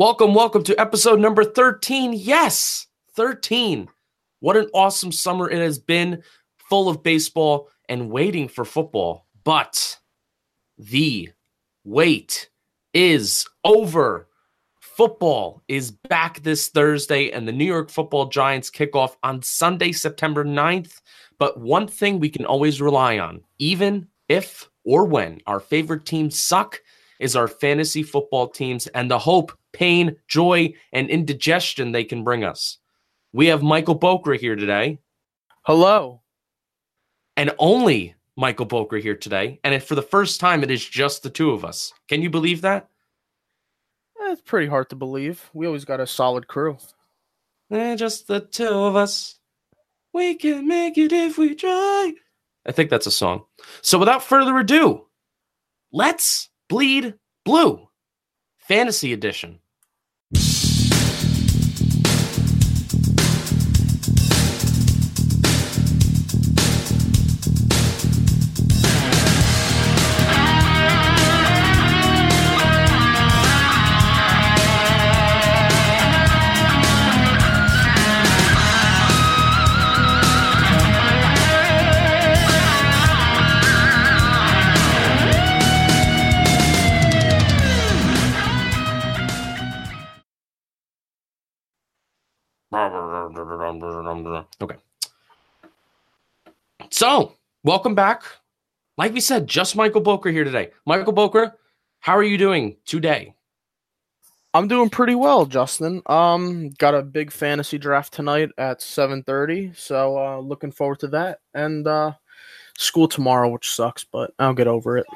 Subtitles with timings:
[0.00, 2.14] Welcome, welcome to episode number 13.
[2.14, 2.86] Yes,
[3.16, 3.86] 13.
[4.38, 6.22] What an awesome summer it has been,
[6.56, 9.26] full of baseball and waiting for football.
[9.44, 9.98] But
[10.78, 11.28] the
[11.84, 12.48] wait
[12.94, 14.26] is over.
[14.80, 19.92] Football is back this Thursday, and the New York football Giants kick off on Sunday,
[19.92, 21.02] September 9th.
[21.38, 26.38] But one thing we can always rely on, even if or when our favorite teams
[26.38, 26.80] suck,
[27.18, 32.44] is our fantasy football teams and the hope, pain, joy, and indigestion they can bring
[32.44, 32.78] us.
[33.32, 34.98] We have Michael Boker here today.
[35.62, 36.22] Hello.
[37.36, 39.60] And only Michael Boker here today.
[39.62, 41.92] And for the first time, it is just the two of us.
[42.08, 42.88] Can you believe that?
[44.22, 45.50] It's pretty hard to believe.
[45.52, 46.78] We always got a solid crew.
[47.70, 49.38] Eh, just the two of us.
[50.12, 52.14] We can make it if we try.
[52.66, 53.44] I think that's a song.
[53.82, 55.06] So without further ado,
[55.92, 57.88] let's bleed blue.
[58.70, 59.58] Fantasy edition.
[97.00, 97.32] So,
[97.64, 98.24] welcome back.
[98.98, 100.72] Like we said, just Michael Boker here today.
[100.84, 101.56] Michael Boker,
[102.00, 103.34] how are you doing today?
[104.52, 106.02] I'm doing pretty well, Justin.
[106.04, 111.38] Um, got a big fantasy draft tonight at 7:30, so uh, looking forward to that.
[111.54, 112.12] And uh,
[112.76, 115.06] school tomorrow, which sucks, but I'll get over it.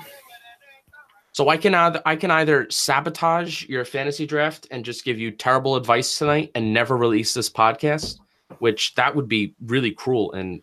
[1.33, 5.33] So I can either I can either sabotage your fantasy draft and just give you
[5.33, 8.21] terrible advice tonight and never release this podcast,
[8.61, 10.63] which that would be really cruel and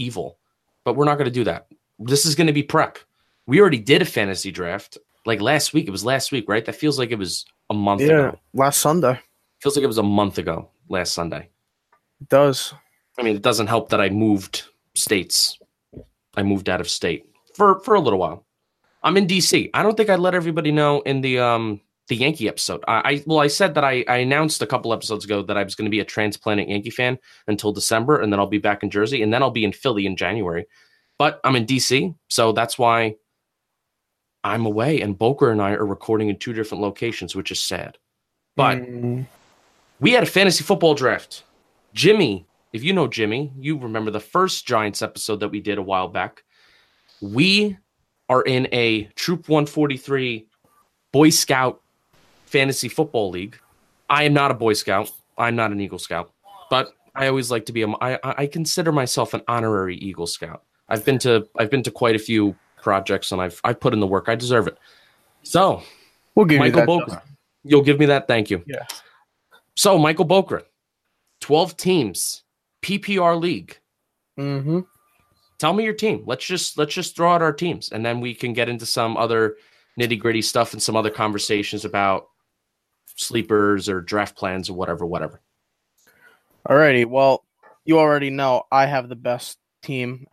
[0.00, 0.38] evil.
[0.84, 1.66] But we're not going to do that.
[1.98, 2.98] This is going to be prep.
[3.46, 4.96] We already did a fantasy draft
[5.26, 5.86] like last week.
[5.86, 6.64] It was last week, right?
[6.64, 8.38] That feels like it was a month Yeah, ago.
[8.54, 9.20] last Sunday.
[9.60, 11.48] Feels like it was a month ago, last Sunday.
[12.20, 12.72] It does.
[13.18, 15.58] I mean, it doesn't help that I moved states.
[16.36, 18.46] I moved out of state for for a little while.
[19.02, 19.68] I'm in DC.
[19.74, 21.80] I don't think I let everybody know in the um
[22.10, 22.84] the Yankee episode.
[22.86, 25.62] I, I well, I said that I, I announced a couple episodes ago that I
[25.62, 28.82] was going to be a transplanted Yankee fan until December, and then I'll be back
[28.82, 30.66] in Jersey, and then I'll be in Philly in January.
[31.18, 33.14] But I'm in DC, so that's why
[34.42, 35.00] I'm away.
[35.00, 37.96] And Boker and I are recording in two different locations, which is sad.
[38.56, 39.26] But Mm,
[40.00, 41.44] we had a fantasy football draft.
[41.94, 45.82] Jimmy, if you know Jimmy, you remember the first Giants episode that we did a
[45.82, 46.42] while back.
[47.20, 47.78] We
[48.28, 50.48] are in a Troop 143
[51.12, 51.82] Boy Scout
[52.50, 53.58] fantasy football league.
[54.08, 55.10] I am not a Boy Scout.
[55.38, 56.32] I'm not an Eagle Scout,
[56.68, 57.88] but I always like to be a.
[58.00, 60.64] I, I consider myself an honorary Eagle Scout.
[60.88, 64.00] I've been to I've been to quite a few projects and I've I've put in
[64.00, 64.28] the work.
[64.28, 64.76] I deserve it.
[65.42, 65.82] So
[66.34, 67.08] we'll give Michael you that.
[67.08, 67.36] Justin.
[67.64, 68.26] you'll give me that.
[68.26, 68.62] Thank you.
[68.66, 68.84] Yeah.
[69.76, 70.64] So, Michael Bokra,
[71.40, 72.42] 12 teams,
[72.82, 73.78] PPR league.
[74.38, 74.80] Mm-hmm.
[75.58, 76.22] Tell me your team.
[76.26, 79.16] Let's just let's just throw out our teams and then we can get into some
[79.16, 79.56] other
[79.98, 82.28] nitty-gritty stuff and some other conversations about
[83.20, 85.40] sleepers or draft plans or whatever, whatever.
[86.68, 87.06] Alrighty.
[87.06, 87.44] Well,
[87.84, 90.26] you already know I have the best team.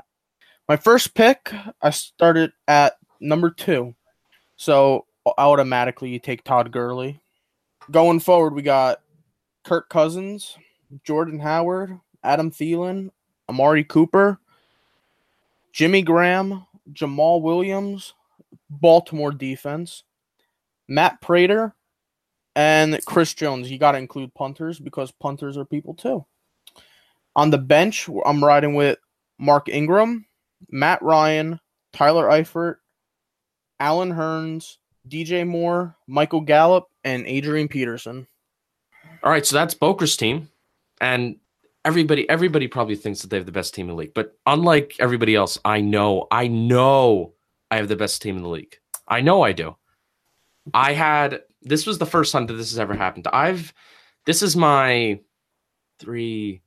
[0.68, 3.96] My first pick, I started at number two.
[4.56, 5.06] So
[5.38, 7.20] automatically you take Todd Gurley.
[7.90, 9.02] Going forward, we got
[9.64, 10.58] Kirk Cousins,
[11.04, 13.10] Jordan Howard, Adam Thielen,
[13.48, 14.40] Amari Cooper,
[15.72, 18.14] Jimmy Graham, Jamaal Williams,
[18.70, 20.04] Baltimore defense,
[20.88, 21.76] Matt Prater,
[22.58, 23.70] and Chris Jones.
[23.70, 26.26] You got to include punters because punters are people too.
[27.36, 28.98] On the bench, I'm riding with
[29.38, 30.26] Mark Ingram,
[30.72, 31.60] Matt Ryan,
[31.94, 32.78] Tyler Eifert,
[33.80, 34.78] Allen Hurns,
[35.08, 38.26] DJ Moore, Michael Gallup, and Adrian Peterson.
[39.24, 40.50] All right, so that's Boker's team.
[41.00, 41.38] And
[41.86, 44.16] everybody everybody probably thinks that they have the best team in the league.
[44.16, 47.34] But unlike everybody else, I know, I know
[47.70, 48.80] I have the best team in the league.
[49.08, 49.76] I know I do.
[50.74, 53.28] I had this was the first time that this has ever happened.
[53.32, 53.74] I've
[54.26, 55.20] this is my
[56.00, 56.62] three.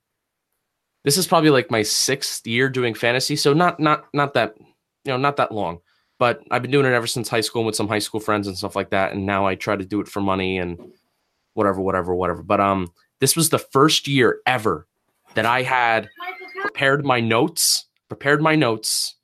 [1.05, 5.13] This is probably like my sixth year doing fantasy, so not not not that you
[5.13, 5.81] know not that long,
[6.19, 8.57] but I've been doing it ever since high school with some high school friends and
[8.57, 10.79] stuff like that, and now I try to do it for money and
[11.55, 12.43] whatever, whatever, whatever.
[12.43, 14.87] But um, this was the first year ever
[15.35, 16.09] that I had
[16.61, 19.17] prepared my notes, prepared my notes,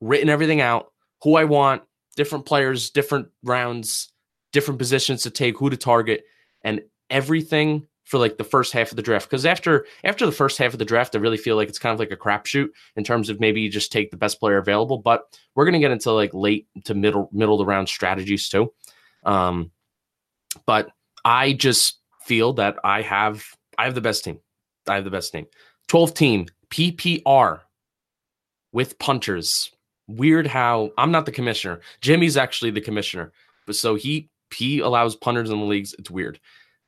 [0.00, 0.92] written everything out,
[1.22, 1.82] who I want,
[2.16, 4.12] different players, different rounds,
[4.52, 6.24] different positions to take, who to target,
[6.62, 6.80] and
[7.10, 9.28] everything for like the first half of the draft.
[9.28, 11.92] Because after after the first half of the draft, I really feel like it's kind
[11.92, 14.98] of like a crapshoot in terms of maybe you just take the best player available.
[14.98, 18.72] But we're gonna get into like late to middle middle of the round strategies too.
[19.24, 19.72] Um,
[20.64, 20.88] but
[21.24, 23.44] I just feel that I have
[23.76, 24.40] I have the best team.
[24.86, 25.46] I have the best team.
[25.88, 27.60] 12 team PPR
[28.72, 29.70] with punters.
[30.06, 31.80] Weird how I'm not the commissioner.
[32.00, 33.32] Jimmy's actually the commissioner.
[33.66, 35.94] But so he he allows punters in the leagues.
[35.98, 36.40] It's weird.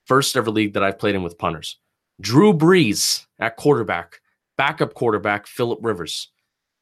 [0.07, 1.79] First ever league that I've played in with punters.
[2.21, 4.21] Drew Brees at quarterback,
[4.59, 6.31] backup quarterback Philip Rivers,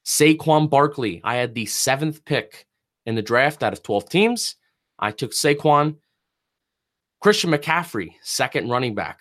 [0.04, 1.20] Saquon Barkley.
[1.22, 2.66] I had the seventh pick
[3.06, 4.56] in the draft out of 12 teams.
[4.98, 5.96] I took Saquon.
[7.20, 9.20] Christian McCaffrey, second running back.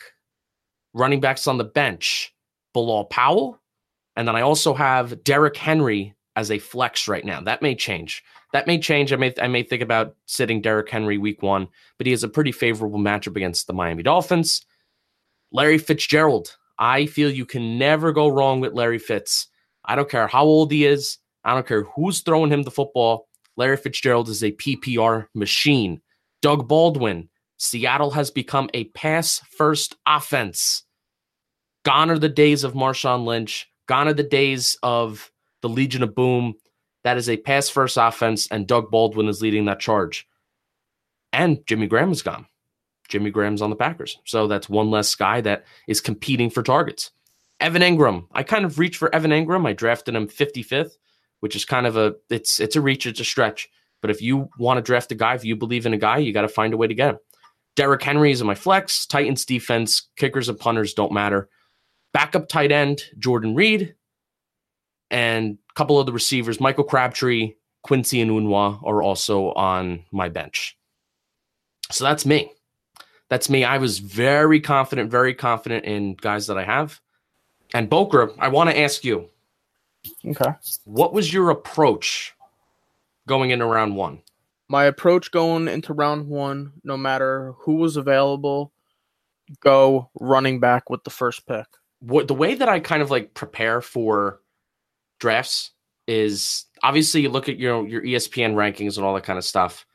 [0.94, 2.33] Running backs on the bench,
[2.74, 3.59] Bilal Powell.
[4.15, 7.41] And then I also have Derrick Henry as a flex right now.
[7.41, 8.23] That may change.
[8.53, 9.11] That may change.
[9.11, 11.67] I may I may think about sitting Derrick Henry week one,
[11.97, 14.65] but he has a pretty favorable matchup against the Miami Dolphins.
[15.51, 16.55] Larry Fitzgerald.
[16.79, 19.47] I feel you can never go wrong with Larry Fitz.
[19.83, 21.17] I don't care how old he is.
[21.43, 23.27] I don't care who's throwing him the football.
[23.55, 26.01] Larry Fitzgerald is a PPR machine.
[26.43, 27.29] Doug Baldwin.
[27.57, 30.83] Seattle has become a pass first offense.
[31.83, 33.67] Gone are the days of Marshawn Lynch.
[33.87, 35.31] Gone are the days of
[35.62, 36.56] the Legion of Boom.
[37.04, 40.27] That is a pass first offense, and Doug Baldwin is leading that charge.
[41.31, 42.48] And Jimmy Graham is gone.
[43.07, 44.19] Jimmy Graham's on the Packers.
[44.25, 47.12] So that's one less guy that is competing for targets.
[47.59, 48.27] Evan Engram.
[48.33, 49.65] I kind of reached for Evan Engram.
[49.65, 50.98] I drafted him 55th,
[51.39, 53.69] which is kind of a it's it's a reach, it's a stretch.
[54.01, 56.33] But if you want to draft a guy, if you believe in a guy, you
[56.33, 57.19] got to find a way to get him.
[57.75, 59.06] Derrick Henry is in my flex.
[59.06, 61.50] Titans defense, kickers and punters don't matter.
[62.13, 63.95] Backup tight end, Jordan Reed
[65.12, 70.77] and a couple of the receivers, Michael Crabtree, Quincy Enunwa, are also on my bench.
[71.92, 72.51] So that's me.
[73.30, 73.63] That's me.
[73.63, 77.00] I was very confident, very confident in guys that I have.
[77.74, 79.30] And Bokra, I want to ask you.
[80.25, 80.51] Okay.
[80.86, 82.33] What was your approach
[83.27, 84.21] going into round one?
[84.69, 88.71] My approach going into round one, no matter who was available,
[89.62, 91.65] go running back with the first pick.
[92.00, 94.39] What the way that I kind of like prepare for
[95.19, 95.71] drafts
[96.07, 99.85] is obviously you look at your your ESPN rankings and all that kind of stuff.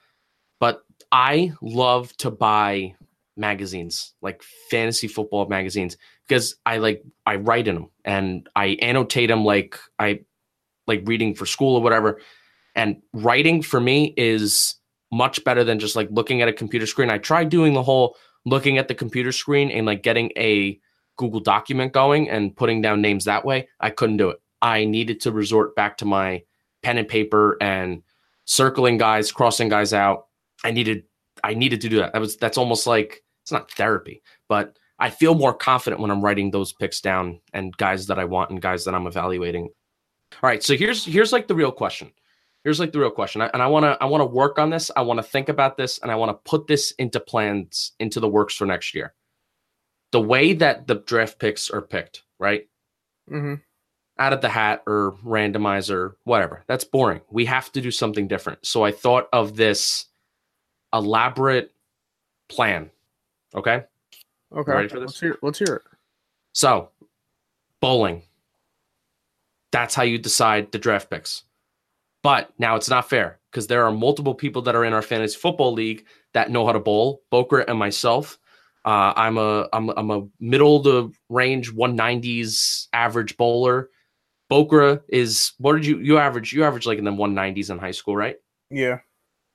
[0.60, 2.94] But I love to buy
[3.36, 5.96] magazines, like fantasy football magazines,
[6.28, 10.20] because I like I write in them and I annotate them like I
[10.86, 12.20] like reading for school or whatever.
[12.74, 14.76] And writing for me is
[15.10, 17.10] much better than just like looking at a computer screen.
[17.10, 20.80] I tried doing the whole looking at the computer screen and like getting a
[21.16, 23.68] Google document going and putting down names that way.
[23.78, 24.41] I couldn't do it.
[24.62, 26.44] I needed to resort back to my
[26.82, 28.02] pen and paper and
[28.44, 30.26] circling guys, crossing guys out.
[30.64, 31.04] I needed
[31.44, 32.12] I needed to do that.
[32.12, 36.22] That was that's almost like it's not therapy, but I feel more confident when I'm
[36.22, 39.64] writing those picks down and guys that I want and guys that I'm evaluating.
[39.64, 42.12] All right, so here's here's like the real question.
[42.62, 44.92] Here's like the real question, and I want to I want to work on this.
[44.96, 48.20] I want to think about this, and I want to put this into plans into
[48.20, 49.14] the works for next year.
[50.12, 52.68] The way that the draft picks are picked, right?
[53.28, 53.54] Mm-hmm
[54.18, 56.62] out of the hat or randomizer, whatever.
[56.66, 57.20] That's boring.
[57.30, 58.66] We have to do something different.
[58.66, 60.06] So I thought of this
[60.92, 61.72] elaborate
[62.48, 62.90] plan.
[63.54, 63.84] Okay.
[64.54, 64.72] Okay.
[64.72, 65.08] Ready for this?
[65.08, 65.82] Let's hear, let's hear it.
[66.52, 66.90] So,
[67.80, 68.22] bowling.
[69.70, 71.44] That's how you decide the draft picks.
[72.22, 75.36] But now it's not fair because there are multiple people that are in our fantasy
[75.36, 76.04] football league
[76.34, 77.22] that know how to bowl.
[77.30, 78.38] Boker and myself.
[78.84, 83.90] Uh, I'm a I'm I'm a middle to range 190s average bowler.
[84.52, 86.52] Bokra is what did you you average?
[86.52, 88.36] You average like in the 190s in high school, right?
[88.70, 88.98] Yeah.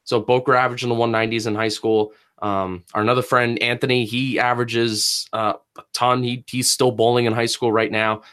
[0.05, 2.13] So Bokra averaged in the 190s in high school.
[2.41, 6.23] Um, our another friend Anthony, he averages uh, a ton.
[6.23, 8.23] He he's still bowling in high school right now.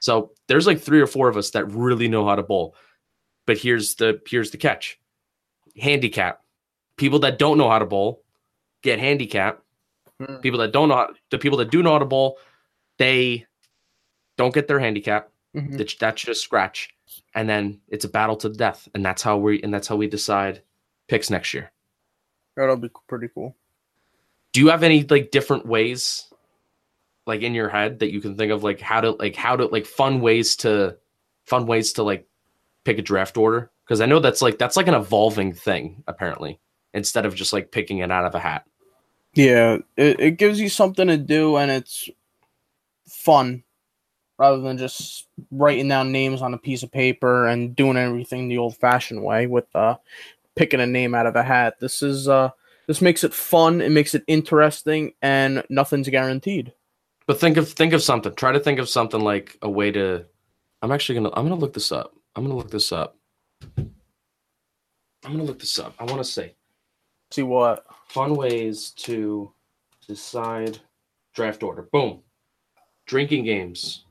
[0.00, 2.74] So there's like three or four of us that really know how to bowl.
[3.46, 4.98] But here's the here's the catch.
[5.78, 6.40] Handicap.
[6.96, 8.22] People that don't know how to bowl
[8.82, 9.62] get handicap.
[10.18, 10.36] Hmm.
[10.36, 12.38] People that don't know the people that do know how to bowl,
[12.98, 13.44] they
[14.38, 15.30] don't get their handicap.
[15.54, 15.76] Mm-hmm.
[15.76, 16.94] That, that's just scratch,
[17.34, 19.96] and then it's a battle to the death, and that's how we and that's how
[19.96, 20.62] we decide
[21.06, 21.70] picks next year.
[22.56, 23.56] That'll be pretty cool.
[24.52, 26.32] Do you have any like different ways
[27.26, 29.66] like in your head that you can think of like how to like how to
[29.66, 30.96] like fun ways to
[31.44, 32.26] fun ways to like
[32.84, 33.70] pick a draft order?
[33.84, 36.60] Because I know that's like that's like an evolving thing apparently
[36.92, 38.64] instead of just like picking it out of a hat.
[39.34, 42.08] Yeah, it, it gives you something to do and it's
[43.08, 43.63] fun
[44.38, 48.58] rather than just writing down names on a piece of paper and doing everything the
[48.58, 49.96] old fashioned way with uh
[50.56, 51.78] picking a name out of a hat.
[51.80, 52.50] This is uh
[52.86, 56.72] this makes it fun, it makes it interesting, and nothing's guaranteed.
[57.26, 58.34] But think of think of something.
[58.34, 60.24] Try to think of something like a way to.
[60.82, 61.30] I'm actually gonna.
[61.34, 62.14] I'm gonna look this up.
[62.36, 63.16] I'm gonna look this up.
[63.78, 65.94] I'm gonna look this up.
[65.98, 66.54] I want to say
[67.30, 67.86] See what?
[68.08, 69.52] fun ways to
[70.06, 70.78] decide
[71.34, 71.88] draft order.
[71.90, 72.20] Boom.
[73.06, 74.03] Drinking games.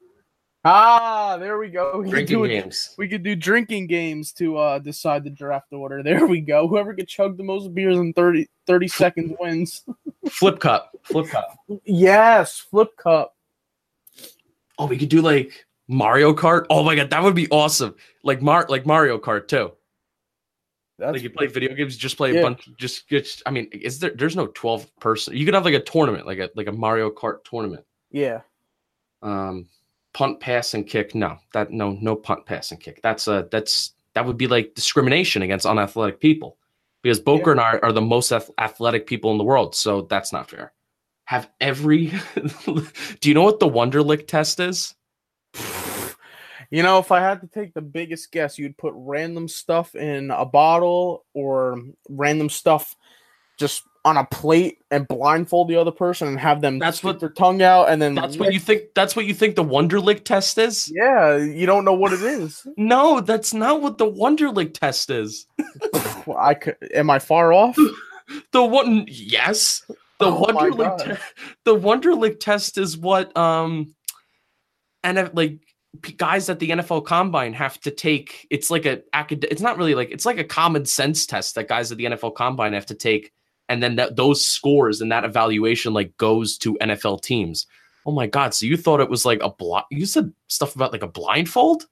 [0.65, 1.98] Ah, there we go.
[1.98, 2.96] We could Drinking do games.
[2.98, 6.01] We could do drinking games to uh, decide the draft order.
[6.03, 6.67] There we go.
[6.67, 9.84] Whoever could chug the most beers in 30, 30 seconds wins.
[10.29, 10.96] Flip cup.
[11.03, 11.58] Flip cup.
[11.84, 13.36] Yes, flip cup.
[14.79, 16.65] Oh, we could do like Mario Kart.
[16.70, 17.93] Oh my god, that would be awesome.
[18.24, 19.74] Like Mar like Mario Kart too.
[20.98, 22.39] That's like you play video games, just play Yeah.
[22.39, 22.70] a bunch.
[22.77, 24.12] Just, just I mean, is there?
[24.15, 25.36] There's no twelve person.
[25.36, 27.84] You could have like a tournament, like a like a Mario Kart tournament.
[28.12, 28.41] yeah.
[29.22, 29.67] Um,
[30.13, 31.15] punt, pass, and kick.
[31.15, 33.01] No, that no no punt, pass, and kick.
[33.01, 36.58] That's a that's that would be like discrimination against unathletic people
[37.01, 37.51] because Boker Yeah.
[37.51, 39.75] and I are the most athletic people in the world.
[39.75, 40.74] So that's not fair.
[41.25, 42.08] Have every.
[42.65, 44.96] do you know what the Wonderlic test is?
[46.70, 50.32] You know, if I had to take the biggest guess, you'd put random stuff in
[50.32, 51.79] a bottle or
[52.10, 52.96] random stuff
[53.60, 57.29] just on a plate and blindfold the other person and have them That's what- their
[57.29, 58.83] tongue out and then That's what you think.
[58.95, 60.91] That's what you think the Wonderlic test is.
[60.93, 62.67] Yeah, you don't know what it is.
[62.75, 65.45] No, that's not what the Wonderlic test is.
[66.25, 67.77] Well, I could, am I far off?
[68.53, 69.83] The one, yes,
[70.17, 71.22] the Oh Wonderlic, te-
[71.65, 73.93] the Wonderlic test is what um,
[75.03, 75.60] and like
[76.17, 78.48] guys at the NFL Combine have to take.
[78.50, 79.43] It's like a acad.
[79.51, 82.33] It's not really like it's like a common sense test that guys at the NFL
[82.36, 83.31] Combine have to take,
[83.74, 87.65] and then that those scores and that evaluation like goes to NFL teams.
[88.06, 88.53] Oh my God!
[88.53, 89.86] So you thought it was like a blind?
[89.89, 91.86] You said stuff about like a blindfold?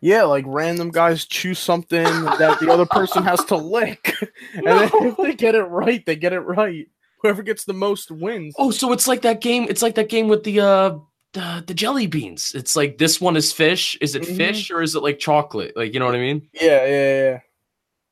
[0.00, 2.02] Yeah, like random guys choose something
[2.38, 4.14] that the other person has to lick.
[4.54, 6.86] And then if they get it right, they get it right.
[7.22, 8.54] Whoever gets the most wins.
[8.58, 9.66] Oh, so it's like that game.
[9.70, 10.98] It's like that game with the uh
[11.32, 12.52] the, the jelly beans.
[12.54, 13.96] It's like this one is fish.
[14.00, 14.36] Is it Mhm.
[14.36, 15.72] fish or is it like chocolate?
[15.76, 16.48] Like you know what I mean?
[16.52, 17.40] Yeah, yeah, yeah.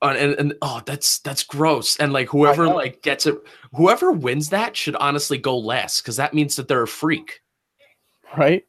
[0.02, 1.96] Uh, and and oh, that's that's gross.
[1.96, 3.36] And like whoever like gets it,
[3.72, 7.40] whoever wins that should honestly go last because that means that they're a freak.
[8.36, 8.64] Right?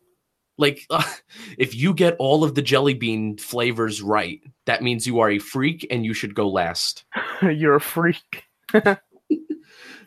[0.57, 0.87] Like
[1.57, 5.39] if you get all of the jelly bean flavors right, that means you are a
[5.39, 7.03] freak and you should go last.
[7.41, 8.45] You're a freak.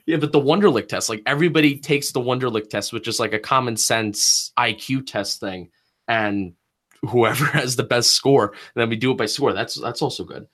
[0.06, 3.40] Yeah, but the Wonderlic test, like everybody takes the Wonderlic test, which is like a
[3.40, 5.70] common sense IQ test thing,
[6.06, 6.52] and
[7.02, 9.52] whoever has the best score, and then we do it by score.
[9.52, 10.46] That's that's also good.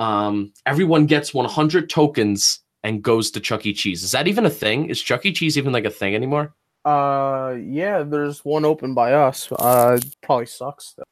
[0.00, 3.72] Um, everyone gets 100 tokens and goes to Chuck E.
[3.74, 4.02] Cheese.
[4.02, 4.86] Is that even a thing?
[4.86, 5.32] Is Chuck E.
[5.32, 6.54] Cheese even like a thing anymore?
[6.86, 9.52] Uh yeah, there's one open by us.
[9.52, 11.04] Uh probably sucks though.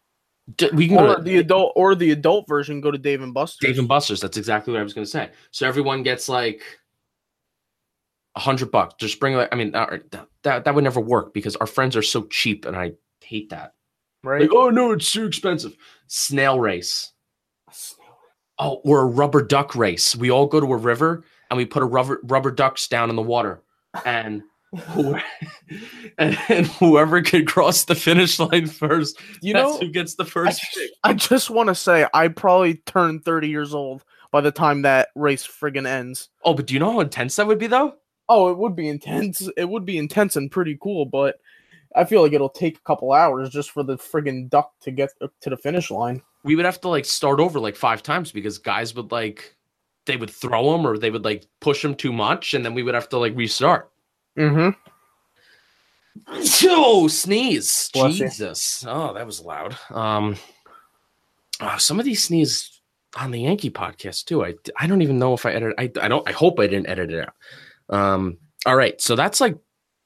[0.56, 3.20] D- we can go Or to the adult or the adult version go to Dave
[3.20, 3.68] and Buster's.
[3.68, 4.22] Dave and Buster's.
[4.22, 5.28] That's exactly what I was going to say.
[5.50, 6.62] So everyone gets like
[8.34, 8.94] a hundred bucks.
[8.98, 9.98] Just bring like I mean uh,
[10.42, 12.92] that that would never work because our friends are so cheap, and I
[13.22, 13.74] hate that.
[14.24, 14.40] right?
[14.40, 15.76] Like, oh no, it's too expensive.
[16.06, 17.12] Snail race.
[18.58, 20.16] Oh, or a rubber duck race.
[20.16, 23.16] We all go to a river and we put a rubber rubber ducks down in
[23.16, 23.62] the water,
[24.04, 24.42] and
[24.76, 25.16] who-
[26.18, 30.24] and, and whoever can cross the finish line first, you that's know, who gets the
[30.24, 30.90] first pick.
[31.04, 35.08] I just want to say I probably turned 30 years old by the time that
[35.14, 36.28] race friggin' ends.
[36.44, 37.94] Oh, but do you know how intense that would be though?
[38.28, 39.48] Oh, it would be intense.
[39.56, 41.36] It would be intense and pretty cool, but
[41.94, 45.10] I feel like it'll take a couple hours just for the friggin' duck to get
[45.40, 46.22] to the finish line.
[46.44, 49.56] We would have to like start over like five times because guys would like
[50.06, 52.82] they would throw them or they would like push them too much, and then we
[52.82, 53.90] would have to like restart.
[54.36, 54.70] Mm-hmm.
[56.64, 57.90] Oh, sneeze.
[57.92, 58.26] Bless you.
[58.26, 58.84] Jesus.
[58.86, 59.76] Oh, that was loud.
[59.90, 60.36] Um
[61.60, 62.80] uh, some of these sneeze
[63.16, 64.44] on the Yankee podcast too.
[64.44, 66.88] I I don't even know if I edit I I don't I hope I didn't
[66.88, 67.34] edit it out.
[67.94, 69.00] Um all right.
[69.00, 69.56] So that's like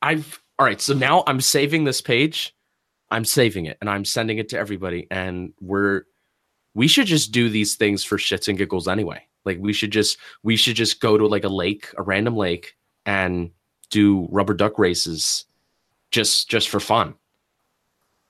[0.00, 0.80] I've all right.
[0.80, 2.54] So now I'm saving this page.
[3.10, 6.02] I'm saving it and I'm sending it to everybody and we're
[6.72, 9.26] we should just do these things for shits and giggles anyway.
[9.44, 12.76] Like we should just we should just go to like a lake, a random lake
[13.06, 13.50] and
[13.90, 15.46] do rubber duck races
[16.12, 17.14] just just for fun.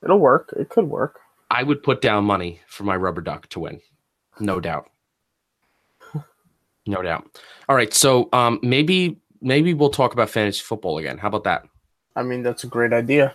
[0.03, 0.55] It'll work.
[0.57, 1.19] It could work.
[1.51, 3.79] I would put down money for my rubber duck to win.
[4.39, 4.89] No doubt.
[6.87, 7.39] No doubt.
[7.69, 11.19] All right, so um maybe maybe we'll talk about fantasy football again.
[11.19, 11.65] How about that?
[12.15, 13.33] I mean, that's a great idea.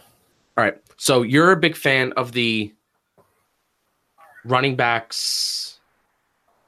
[0.57, 0.77] All right.
[0.97, 2.73] So you're a big fan of the
[4.45, 5.81] running backs.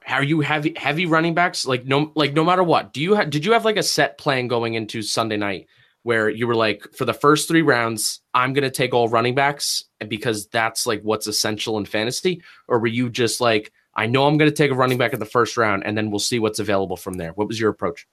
[0.05, 1.67] How Are you heavy heavy running backs?
[1.67, 2.93] Like no like no matter what.
[2.93, 5.67] Do you have did you have like a set plan going into Sunday night
[6.03, 9.35] where you were like for the first 3 rounds I'm going to take all running
[9.35, 14.27] backs because that's like what's essential in fantasy or were you just like I know
[14.27, 16.39] I'm going to take a running back in the first round and then we'll see
[16.39, 17.33] what's available from there.
[17.33, 18.07] What was your approach?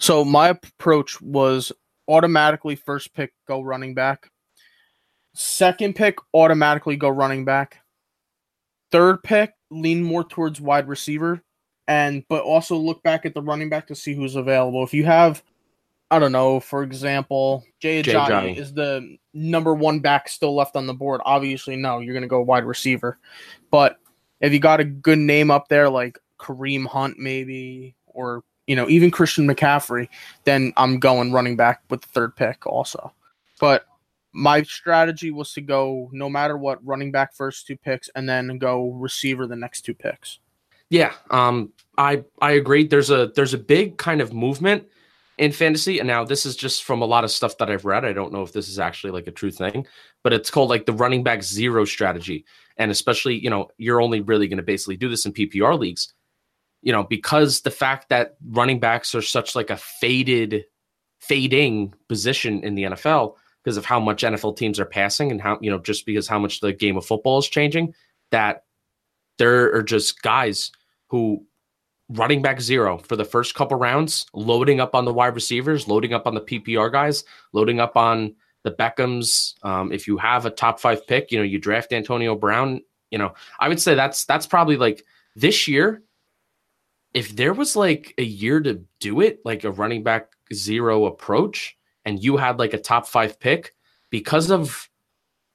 [0.00, 1.72] So my approach was
[2.08, 4.30] automatically first pick go running back.
[5.34, 7.78] Second pick automatically go running back.
[8.90, 11.42] Third pick lean more towards wide receiver
[11.86, 14.82] and but also look back at the running back to see who's available.
[14.82, 15.42] If you have
[16.10, 20.86] I don't know, for example, Jay Ajayi is the number one back still left on
[20.86, 21.20] the board.
[21.24, 23.18] Obviously, no, you're going to go wide receiver.
[23.70, 23.98] But
[24.40, 28.88] if you got a good name up there like Kareem Hunt, maybe, or you know,
[28.88, 30.08] even Christian McCaffrey,
[30.44, 33.12] then I'm going running back with the third pick also.
[33.58, 33.86] But
[34.32, 38.58] my strategy was to go no matter what, running back first two picks, and then
[38.58, 40.38] go receiver the next two picks.
[40.90, 42.86] Yeah, um, I I agree.
[42.86, 44.86] There's a there's a big kind of movement
[45.38, 48.04] in fantasy, and now this is just from a lot of stuff that I've read.
[48.04, 49.86] I don't know if this is actually like a true thing,
[50.22, 52.44] but it's called like the running back zero strategy,
[52.76, 56.12] and especially you know you're only really going to basically do this in PPR leagues
[56.82, 60.64] you know, because the fact that running backs are such like a faded,
[61.18, 65.58] fading position in the NFL because of how much NFL teams are passing and how,
[65.60, 67.94] you know, just because how much the game of football is changing,
[68.30, 68.64] that
[69.38, 70.70] there are just guys
[71.08, 71.44] who
[72.10, 76.14] running back zero for the first couple rounds, loading up on the wide receivers, loading
[76.14, 79.54] up on the PPR guys, loading up on the Beckhams.
[79.64, 82.80] Um, if you have a top five pick, you know, you draft Antonio Brown,
[83.10, 85.04] you know, I would say that's that's probably like
[85.36, 86.02] this year
[87.14, 91.76] if there was like a year to do it, like a running back zero approach,
[92.04, 93.74] and you had like a top five pick,
[94.10, 94.88] because of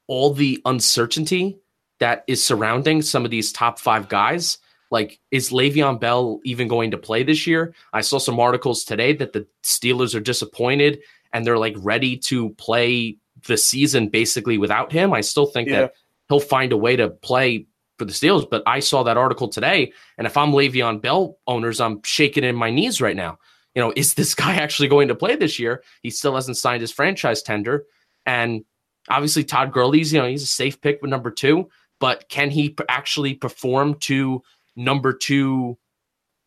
[0.07, 1.59] all the uncertainty
[1.99, 4.57] that is surrounding some of these top five guys,
[4.91, 7.73] like is Le'Veon Bell even going to play this year?
[7.93, 10.99] I saw some articles today that the Steelers are disappointed
[11.31, 15.13] and they're like ready to play the season basically without him.
[15.13, 15.81] I still think yeah.
[15.81, 15.93] that
[16.29, 17.65] he'll find a way to play
[17.97, 18.49] for the Steelers.
[18.49, 22.55] But I saw that article today, and if I'm Le'Veon Bell owners, I'm shaking in
[22.55, 23.37] my knees right now.
[23.75, 25.83] You know, is this guy actually going to play this year?
[26.01, 27.85] He still hasn't signed his franchise tender,
[28.25, 28.63] and
[29.09, 32.75] obviously Todd Gurley's you know he's a safe pick with number two, but can he
[32.89, 34.41] actually perform to
[34.75, 35.77] number two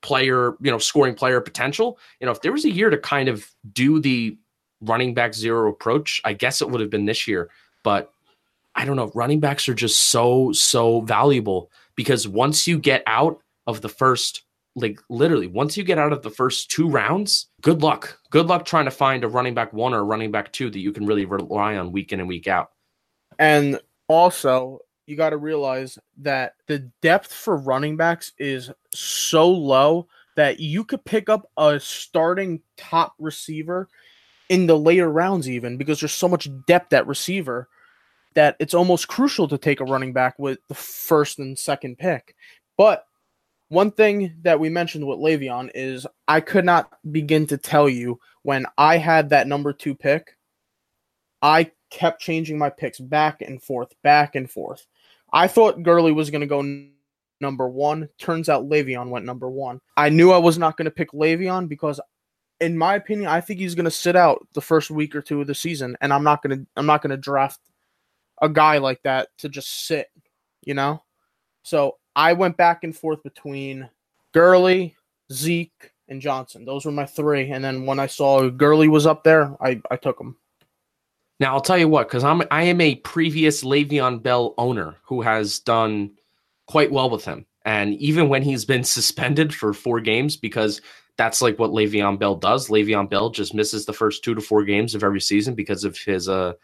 [0.02, 1.98] player, you know, scoring player potential?
[2.20, 4.38] You know, if there was a year to kind of do the
[4.80, 7.50] running back zero approach, I guess it would have been this year.
[7.82, 8.12] But
[8.76, 13.40] I don't know, running backs are just so, so valuable because once you get out
[13.66, 14.42] of the first,
[14.74, 18.18] like literally, once you get out of the first two rounds, good luck.
[18.30, 20.78] Good luck trying to find a running back one or a running back two that
[20.78, 22.70] you can really rely on week in and week out.
[23.38, 30.08] And also, you got to realize that the depth for running backs is so low
[30.36, 33.88] that you could pick up a starting top receiver
[34.48, 37.68] in the later rounds, even because there's so much depth at receiver
[38.36, 42.36] that it's almost crucial to take a running back with the first and second pick.
[42.76, 43.06] But
[43.68, 48.20] one thing that we mentioned with Le'Veon is I could not begin to tell you
[48.42, 50.36] when I had that number two pick,
[51.42, 54.86] I kept changing my picks back and forth, back and forth.
[55.32, 56.62] I thought Gurley was going to go
[57.40, 58.08] number one.
[58.18, 59.80] Turns out Le'Veon went number one.
[59.96, 62.00] I knew I was not going to pick Le'Veon because,
[62.60, 65.40] in my opinion, I think he's going to sit out the first week or two
[65.40, 66.66] of the season, and I'm not going to.
[66.76, 67.60] I'm not going to draft
[68.42, 70.08] a guy like that to just sit,
[70.62, 71.02] you know?
[71.62, 73.88] So I went back and forth between
[74.32, 74.96] Gurley,
[75.32, 76.64] Zeke, and Johnson.
[76.64, 77.50] Those were my three.
[77.50, 80.36] And then when I saw Gurley was up there, I, I took him.
[81.38, 85.20] Now I'll tell you what, because I'm I am a previous Le'Veon Bell owner who
[85.20, 86.12] has done
[86.66, 87.44] quite well with him.
[87.64, 90.80] And even when he's been suspended for four games, because
[91.18, 92.68] that's like what Le'Veon Bell does.
[92.68, 95.98] Le'Veon Bell just misses the first two to four games of every season because of
[95.98, 96.54] his uh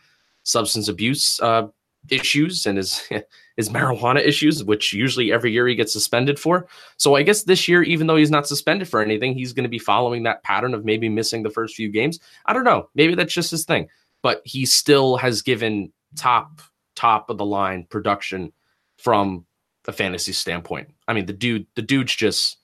[0.45, 1.69] substance abuse uh,
[2.09, 3.09] issues and his
[3.57, 6.67] his marijuana issues, which usually every year he gets suspended for.
[6.97, 9.69] So I guess this year, even though he's not suspended for anything, he's going to
[9.69, 12.19] be following that pattern of maybe missing the first few games.
[12.47, 12.89] I don't know.
[12.95, 13.89] Maybe that's just his thing,
[14.23, 16.61] but he still has given top
[16.95, 18.53] top of the line production
[18.99, 19.45] from
[19.87, 20.89] a fantasy standpoint.
[21.09, 22.59] I mean, the dude, the dude's just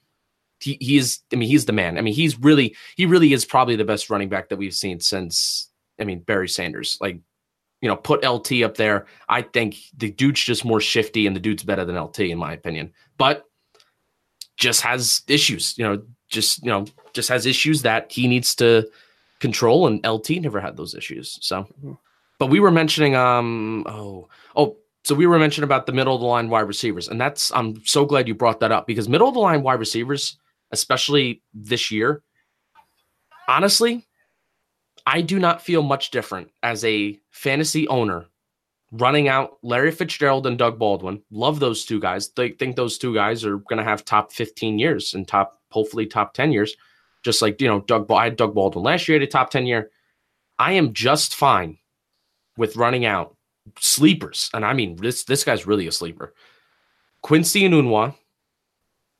[0.60, 1.20] he, he is.
[1.32, 1.98] I mean, he's the man.
[1.98, 5.00] I mean, he's really he really is probably the best running back that we've seen
[5.00, 5.70] since.
[6.00, 6.96] I mean, Barry Sanders.
[7.00, 7.20] Like
[7.80, 9.06] you know, put LT up there.
[9.28, 12.52] I think the dude's just more shifty and the dude's better than LT, in my
[12.52, 12.92] opinion.
[13.16, 13.44] But
[14.56, 15.76] just has issues.
[15.78, 18.88] You know, just you know just has issues that he needs to
[19.38, 21.38] control, and LT never had those issues.
[21.40, 21.92] So, mm-hmm.
[22.38, 26.20] but we were mentioning um oh oh so we were mentioning about the middle of
[26.20, 29.28] the line wide receivers, and that's I'm so glad you brought that up because middle
[29.28, 30.36] of the line wide receivers,
[30.72, 32.22] especially this year,
[33.48, 34.07] honestly,
[35.08, 38.26] I do not feel much different as a fantasy owner
[38.92, 41.22] running out Larry Fitzgerald and Doug Baldwin.
[41.30, 42.28] Love those two guys.
[42.28, 46.04] They think those two guys are going to have top 15 years and top, hopefully
[46.04, 46.76] top 10 years.
[47.22, 49.64] Just like, you know, Doug, I had Doug Baldwin last year at a top 10
[49.64, 49.90] year.
[50.58, 51.78] I am just fine
[52.58, 53.34] with running out
[53.78, 54.50] sleepers.
[54.52, 56.34] And I mean, this, this guy's really a sleeper.
[57.22, 58.14] Quincy Enunwa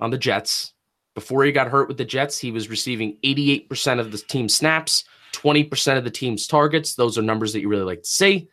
[0.01, 0.75] on the Jets.
[1.15, 5.05] Before he got hurt with the Jets, he was receiving 88% of the team snaps,
[5.33, 6.95] 20% of the team's targets.
[6.95, 8.49] Those are numbers that you really like to see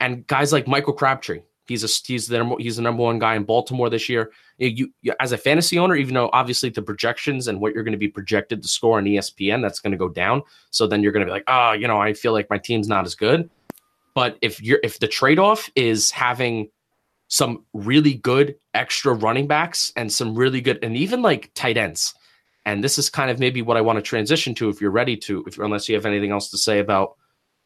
[0.00, 1.42] and guys like Michael Crabtree.
[1.66, 4.30] He's a he's the number, he's the number one guy in Baltimore this year.
[4.58, 7.92] You, you, as a fantasy owner, even though obviously the projections and what you're going
[7.92, 10.42] to be projected to score on ESPN, that's going to go down.
[10.70, 12.86] So then you're going to be like, oh, you know, I feel like my team's
[12.86, 13.50] not as good.
[14.14, 16.70] But if you're if the trade off is having
[17.28, 22.14] some really good extra running backs and some really good and even like tight ends,
[22.66, 25.16] and this is kind of maybe what I want to transition to if you're ready
[25.18, 27.16] to, if unless you have anything else to say about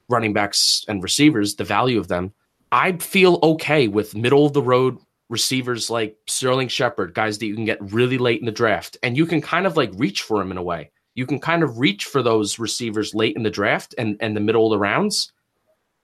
[0.08, 2.32] running backs and receivers, the value of them,
[2.70, 4.98] I feel okay with middle of the road
[5.30, 9.16] receivers like Sterling Shepard, guys that you can get really late in the draft, and
[9.16, 10.90] you can kind of like reach for them in a way.
[11.14, 14.40] You can kind of reach for those receivers late in the draft and and the
[14.40, 15.32] middle of the rounds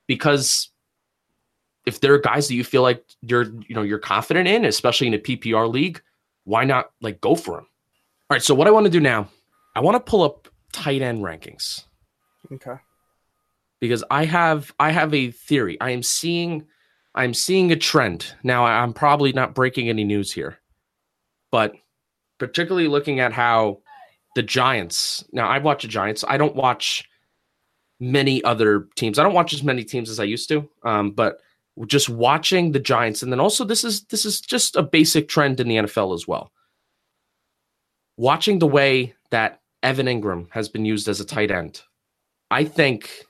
[0.07, 0.71] because
[1.85, 5.07] if there are guys that you feel like you're you know you're confident in, especially
[5.07, 6.01] in a PPR league,
[6.45, 7.67] why not like go for them?
[8.29, 9.29] All right, so what I want to do now,
[9.75, 11.85] I want to pull up tight end rankings.
[12.53, 12.77] Okay
[13.81, 15.81] because I have I have a theory.
[15.81, 16.67] I am seeing
[17.15, 18.35] I'm seeing a trend.
[18.43, 20.59] Now I'm probably not breaking any news here.
[21.51, 21.75] But
[22.39, 23.81] particularly looking at how
[24.35, 25.25] the Giants.
[25.33, 26.25] Now I watch the Giants.
[26.27, 27.09] I don't watch
[27.99, 29.19] many other teams.
[29.19, 30.69] I don't watch as many teams as I used to.
[30.83, 31.39] Um, but
[31.87, 35.61] just watching the Giants and then also this is this is just a basic trend
[35.61, 36.51] in the NFL as well.
[38.17, 41.83] Watching the way that Evan Engram has been used as a tight end.
[42.51, 43.27] I think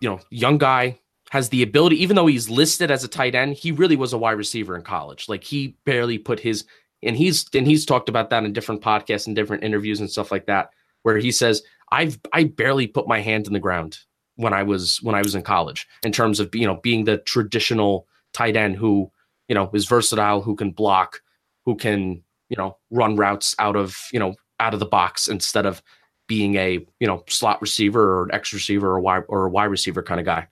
[0.00, 0.98] you know, young guy
[1.30, 4.18] has the ability, even though he's listed as a tight end, he really was a
[4.18, 5.28] wide receiver in college.
[5.28, 6.64] Like he barely put his
[7.02, 10.30] and he's and he's talked about that in different podcasts and different interviews and stuff
[10.30, 10.70] like that,
[11.02, 13.98] where he says, I've I barely put my hand in the ground
[14.36, 17.18] when I was when I was in college in terms of you know being the
[17.18, 19.10] traditional tight end who,
[19.48, 21.22] you know, is versatile, who can block,
[21.64, 22.22] who can,
[22.54, 25.82] you know, run routes out of, you know, out of the box instead of
[26.26, 29.64] being a you know slot receiver or an X receiver or wide or a wide
[29.64, 30.46] receiver kind of guy.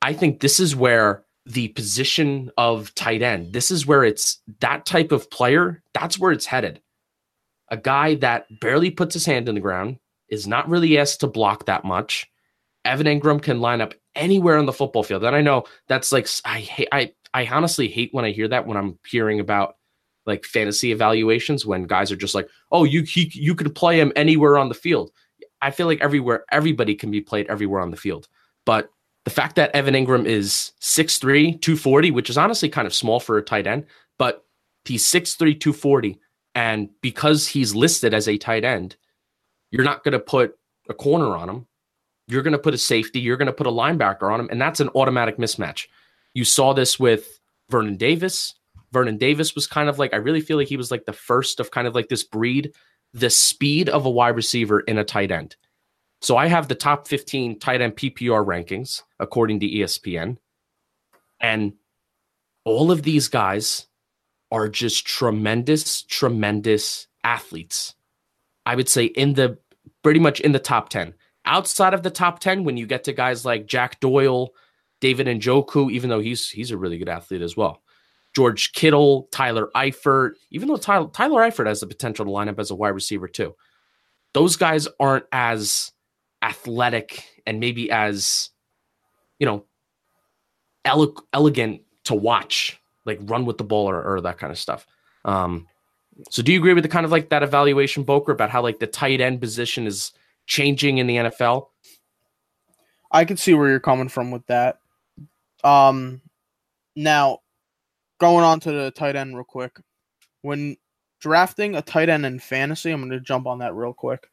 [0.00, 4.86] I think this is where the position of tight end, this is where it's that
[4.86, 6.80] type of player, that's where it's headed.
[7.68, 11.26] A guy that barely puts his hand in the ground, is not really asked to
[11.26, 12.30] block that much.
[12.84, 15.24] Evan Engram can line up anywhere on the football field.
[15.24, 18.66] And I know that's like I hate I I honestly hate when I hear that
[18.66, 19.75] when I'm hearing about
[20.26, 24.12] like fantasy evaluations when guys are just like, oh, you he, you could play him
[24.16, 25.10] anywhere on the field.
[25.62, 28.28] I feel like everywhere, everybody can be played everywhere on the field.
[28.64, 28.90] But
[29.24, 33.38] the fact that Evan Engram is 6'3, 240, which is honestly kind of small for
[33.38, 33.86] a tight end,
[34.18, 34.44] but
[34.84, 36.20] he's 6'3, 240.
[36.54, 38.96] And because he's listed as a tight end,
[39.70, 40.56] you're not going to put
[40.88, 41.66] a corner on him.
[42.28, 43.20] You're going to put a safety.
[43.20, 44.48] You're going to put a linebacker on him.
[44.50, 45.86] And that's an automatic mismatch.
[46.34, 48.54] You saw this with Vernon Davis.
[48.96, 51.60] Vernon Davis was kind of like, I really feel like he was like the first
[51.60, 52.72] of kind of like this breed,
[53.12, 55.54] the speed of a wide receiver in a tight end.
[56.22, 60.38] So I have the top 15 tight end PPR rankings according to ESPN.
[61.40, 61.74] And
[62.64, 63.86] all of these guys
[64.50, 67.94] are just tremendous, tremendous athletes.
[68.64, 69.58] I would say in the
[70.02, 71.12] pretty much in the top 10.
[71.44, 74.54] Outside of the top 10, when you get to guys like Jack Doyle,
[75.02, 77.82] David Njoku, even though he's he's a really good athlete as well.
[78.36, 82.58] George Kittle, Tyler Eifert, even though Tyler, Tyler Eifert has the potential to line up
[82.58, 83.54] as a wide receiver too.
[84.34, 85.90] Those guys aren't as
[86.42, 88.50] athletic and maybe as,
[89.38, 89.64] you know,
[90.84, 94.86] ele- elegant to watch, like run with the ball or, or that kind of stuff.
[95.24, 95.66] Um,
[96.28, 98.80] so do you agree with the kind of like that evaluation, Boker, about how like
[98.80, 100.12] the tight end position is
[100.44, 101.68] changing in the NFL?
[103.10, 104.78] I can see where you're coming from with that.
[105.64, 106.20] Um,
[106.94, 107.40] now
[108.18, 109.78] going on to the tight end real quick.
[110.42, 110.76] When
[111.20, 114.28] drafting a tight end in fantasy, I'm going to jump on that real quick.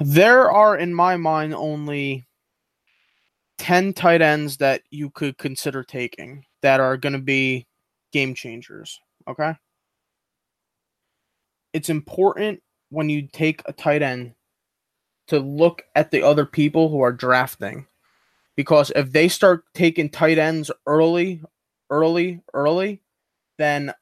[0.00, 2.26] There are, in my mind, only
[3.58, 7.66] 10 tight ends that you could consider taking that are going to be
[8.12, 9.00] game changers.
[9.28, 9.54] Okay.
[11.72, 14.34] it's important when you take a tight end
[15.28, 17.86] to look at the other people who are drafting.
[18.56, 21.42] Because if they start taking tight ends early,
[21.92, 23.02] early, early,
[23.58, 23.92] then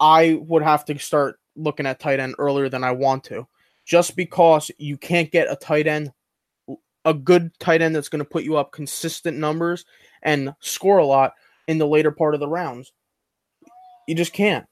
[0.00, 3.46] I would have to start looking at tight end earlier than I want to.
[3.84, 6.12] Just because you can't get a tight end,
[7.04, 9.84] a good tight end that's going to put you up consistent numbers
[10.22, 11.34] and score a lot
[11.68, 12.92] in the later part of the rounds.
[14.08, 14.66] You just can't.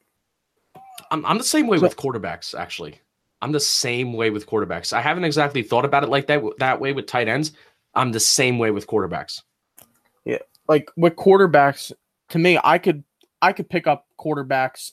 [1.10, 3.00] I'm, I'm the same way so, with quarterbacks, actually.
[3.42, 4.92] I'm the same way with quarterbacks.
[4.92, 7.52] I haven't exactly thought about it like that that way with tight ends.
[7.94, 9.42] I'm the same way with quarterbacks.
[10.24, 11.92] Yeah, like with quarterbacks,
[12.32, 13.04] to me, I could
[13.40, 14.92] I could pick up quarterbacks,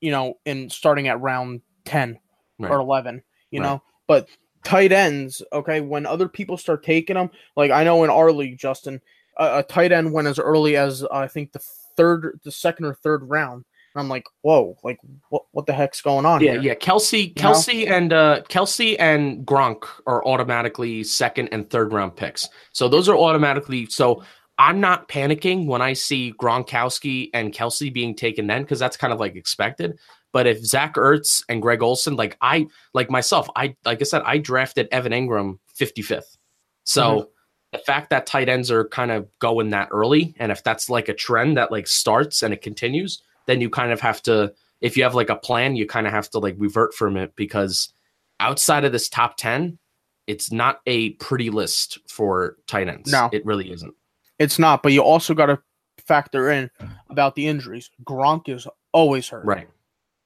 [0.00, 2.18] you know, in starting at round ten
[2.58, 2.70] right.
[2.70, 3.66] or eleven, you right.
[3.66, 4.28] know, but
[4.64, 8.58] tight ends, okay, when other people start taking them, like I know in our league,
[8.58, 9.00] Justin,
[9.36, 11.62] a, a tight end went as early as uh, I think the
[11.96, 13.64] third, the second or third round.
[13.94, 16.40] And I'm like, whoa, like what what the heck's going on?
[16.40, 16.62] Yeah, here?
[16.62, 16.74] yeah.
[16.74, 17.94] Kelsey, Kelce, know?
[17.94, 22.48] and uh, Kelce and Gronk are automatically second and third round picks.
[22.70, 23.86] So those are automatically.
[23.86, 24.22] So
[24.62, 29.12] I'm not panicking when I see Gronkowski and Kelce being taken then because that's kind
[29.12, 29.98] of like expected.
[30.32, 34.22] But if Zach Ertz and Greg Olsen, like I, like myself, I like I said,
[34.24, 36.36] I drafted Evan Engram 55th.
[36.84, 37.02] So.
[37.02, 37.28] Mm-hmm
[37.72, 41.08] the fact that tight ends are kind of going that early, and if that's like
[41.08, 44.96] a trend that like starts and it continues, then you kind of have to if
[44.96, 47.94] you have like a plan, you kind of have to like revert from it because
[48.40, 49.78] outside of this top 10,
[50.26, 53.10] it's not a pretty list for tight ends.
[53.10, 53.94] No, it really isn't.
[54.38, 55.58] It's not, but you also got to
[56.06, 56.70] factor in
[57.10, 57.90] about the injuries.
[58.04, 59.44] Gronk is always hurt.
[59.44, 59.68] Right.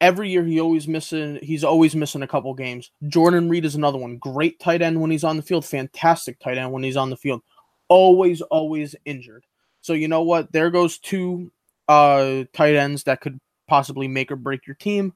[0.01, 2.91] Every year he always missing he's always missing a couple games.
[3.09, 4.19] Jordan Reed is another one.
[4.19, 7.17] Great tight end when he's on the field, fantastic tight end when he's on the
[7.17, 7.43] field.
[7.89, 9.45] Always always injured.
[9.81, 10.53] So you know what?
[10.53, 11.51] There goes two
[11.89, 15.15] uh, tight ends that could possibly make or break your team.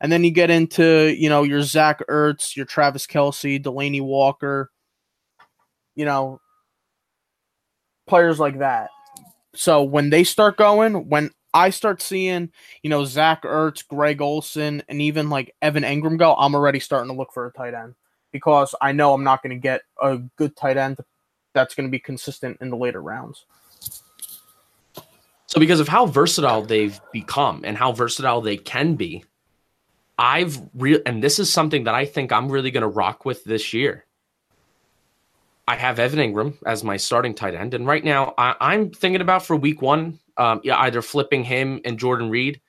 [0.00, 4.70] And then you get into, you know, your Zach Ertz, your Travis Kelce, Delanie Walker,
[5.94, 6.40] you know,
[8.06, 8.90] players like that.
[9.54, 12.50] So when they start going, when I start seeing,
[12.82, 17.10] you know, Zach Ertz, Greg Olsen, and even like Evan Engram go, I'm already starting
[17.10, 17.94] to look for a tight end
[18.32, 20.98] because I know I'm not going to get a good tight end
[21.52, 23.46] that's going to be consistent in the later rounds.
[25.46, 29.24] So because of how versatile they've become and how versatile they can be,
[30.18, 33.44] I've real and this is something that I think I'm really going to rock with
[33.44, 34.04] this year.
[35.66, 39.20] I have Evan Engram as my starting tight end, and right now I, am thinking
[39.20, 42.60] about for week one, um, yeah, either flipping him and Jordan Reed.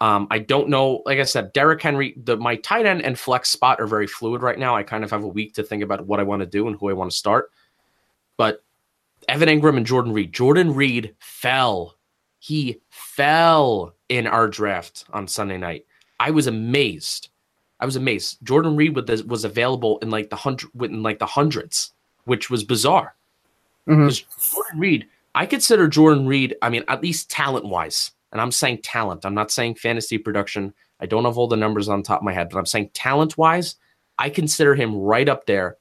[0.00, 1.02] Um, I don't know.
[1.04, 4.42] Like I said, Derrick Henry, the my tight end and flex spot are very fluid
[4.42, 4.76] right now.
[4.76, 6.76] I kind of have a week to think about what I want to do and
[6.76, 7.50] who I want to start.
[8.36, 8.62] But
[9.28, 10.32] Evan Engram and Jordan Reed.
[10.32, 11.98] Jordan Reed fell
[12.38, 15.86] he fell in our draft on Sunday night.
[16.20, 17.28] I was amazed.
[17.80, 18.38] I was amazed.
[18.42, 21.92] Jordan Reed was available in like the hundred, in like the hundreds,
[22.28, 23.14] which was bizarre.
[23.86, 24.54] Because mm-hmm.
[24.54, 26.54] Jordan Reed, I consider Jordan Reed.
[26.62, 29.24] I mean, at least talent wise, and I'm saying talent.
[29.24, 30.74] I'm not saying fantasy production.
[31.00, 33.38] I don't have all the numbers on top of my head, but I'm saying talent
[33.38, 33.76] wise,
[34.18, 35.78] I consider him right up there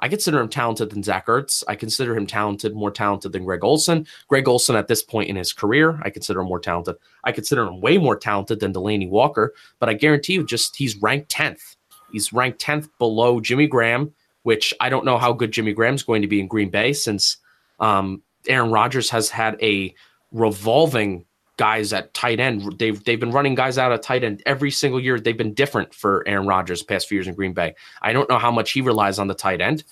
[0.00, 1.64] I consider him talented than Zach Ertz.
[1.66, 4.06] I consider him talented, more talented than Greg Olsen.
[4.28, 6.96] Greg Olsen at this point in his career, I consider him more talented.
[7.24, 10.96] I consider him way more talented than Delanie Walker, but I guarantee you just he's
[10.96, 11.76] ranked 10th.
[12.12, 14.14] He's ranked 10th below Jimmy Graham,
[14.48, 17.36] which I don't know how good Jimmy Graham's going to be in Green Bay since
[17.80, 19.94] um, Aaron Rodgers has had a
[20.32, 21.26] revolving
[21.58, 22.78] guys at tight end.
[22.78, 25.20] They've they've been running guys out of tight end every single year.
[25.20, 27.74] They've been different for Aaron Rodgers past few years in Green Bay.
[28.00, 29.84] I don't know how much he relies on the tight end.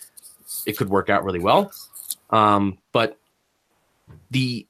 [0.64, 1.70] It could work out really well,
[2.30, 3.18] um, but
[4.30, 4.66] the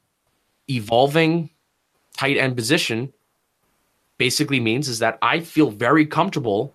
[0.69, 1.51] evolving
[2.17, 3.13] tight end position
[4.19, 6.75] basically means is that I feel very comfortable,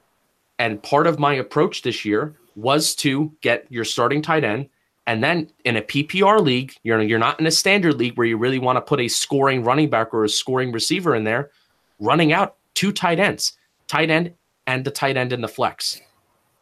[0.57, 4.69] and part of my approach this year was to get your starting tight end
[5.07, 8.37] and then in a PPR league, you're you're not in a standard league where you
[8.37, 11.51] really want to put a scoring running back or a scoring receiver in there,
[11.99, 14.33] running out two tight ends, tight end
[14.67, 15.99] and the tight end in the flex.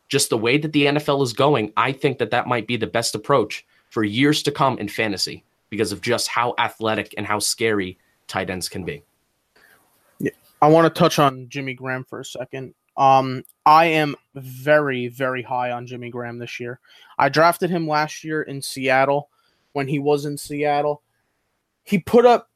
[0.08, 2.88] Just the way that the NFL is going, I think that that might be the
[2.88, 7.38] best approach for years to come in fantasy because of just how athletic and how
[7.40, 9.04] scary tight ends can be.
[10.18, 10.32] Yeah.
[10.62, 12.74] I want to touch on Jimmy Graham for a second.
[13.00, 16.82] Um, I am very, very high on Jimmy Graham this year.
[17.18, 19.30] I drafted him last year in Seattle
[19.72, 21.02] when he was in Seattle.
[21.84, 22.50] He put up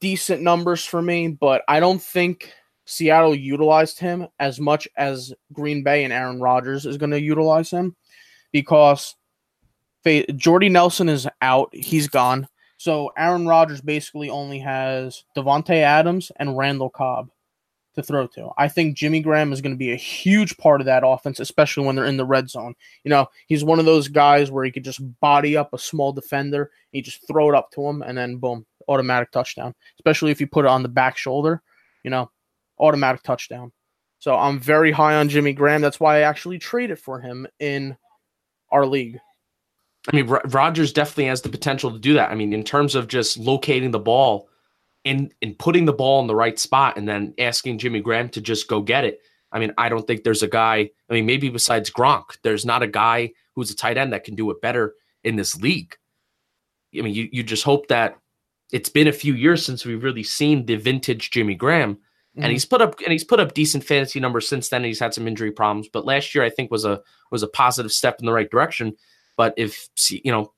[0.00, 2.52] decent numbers for me, but I don't think
[2.84, 7.70] Seattle utilized him as much as Green Bay and Aaron Rodgers is going to utilize
[7.70, 7.96] him
[8.52, 9.16] because
[10.36, 11.70] Jordy Nelson is out.
[11.72, 12.46] He's gone.
[12.76, 17.30] So Aaron Rodgers basically only has Davante Adams and Randall Cobb
[17.98, 18.50] to throw to.
[18.56, 21.84] I think Jimmy Graham is going to be a huge part of that offense, especially
[21.84, 22.74] when they're in the red zone.
[23.04, 26.12] You know, he's one of those guys where he could just body up a small
[26.12, 29.74] defender, you just throw it up to him, and then boom, automatic touchdown.
[29.98, 31.62] Especially if you put it on the back shoulder,
[32.02, 32.30] you know,
[32.78, 33.72] automatic touchdown.
[34.20, 35.80] So I'm very high on Jimmy Graham.
[35.80, 37.96] That's why I actually traded for him in
[38.70, 39.18] our league.
[40.10, 42.30] I mean, Rodgers definitely has the potential to do that.
[42.30, 44.47] I mean, in terms of just locating the ball
[45.08, 48.40] and and putting the ball in the right spot, and then asking Jimmy Graham to
[48.40, 49.20] just go get it.
[49.50, 50.90] I mean, I don't think there's a guy.
[51.08, 54.34] I mean, maybe besides Gronk, there's not a guy who's a tight end that can
[54.34, 54.94] do it better
[55.24, 55.96] in this league.
[56.96, 58.18] I mean, you you just hope that
[58.70, 62.42] it's been a few years since we've really seen the vintage Jimmy Graham, mm-hmm.
[62.42, 64.84] and he's put up and he's put up decent fantasy numbers since then.
[64.84, 67.92] he's had some injury problems, but last year I think was a was a positive
[67.92, 68.94] step in the right direction.
[69.36, 70.52] But if you know,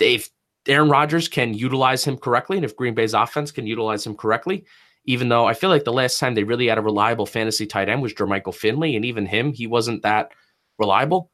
[0.00, 0.30] if
[0.68, 4.64] Aaron Rodgers can utilize him correctly, and if Green Bay's offense can utilize him correctly,
[5.04, 7.88] even though I feel like the last time they really had a reliable fantasy tight
[7.88, 10.32] end was Jermichael Finley, and even him, he wasn't that
[10.78, 11.30] reliable.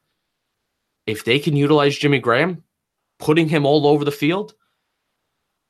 [1.06, 2.62] If they can utilize Jimmy Graham,
[3.18, 4.54] putting him all over the field,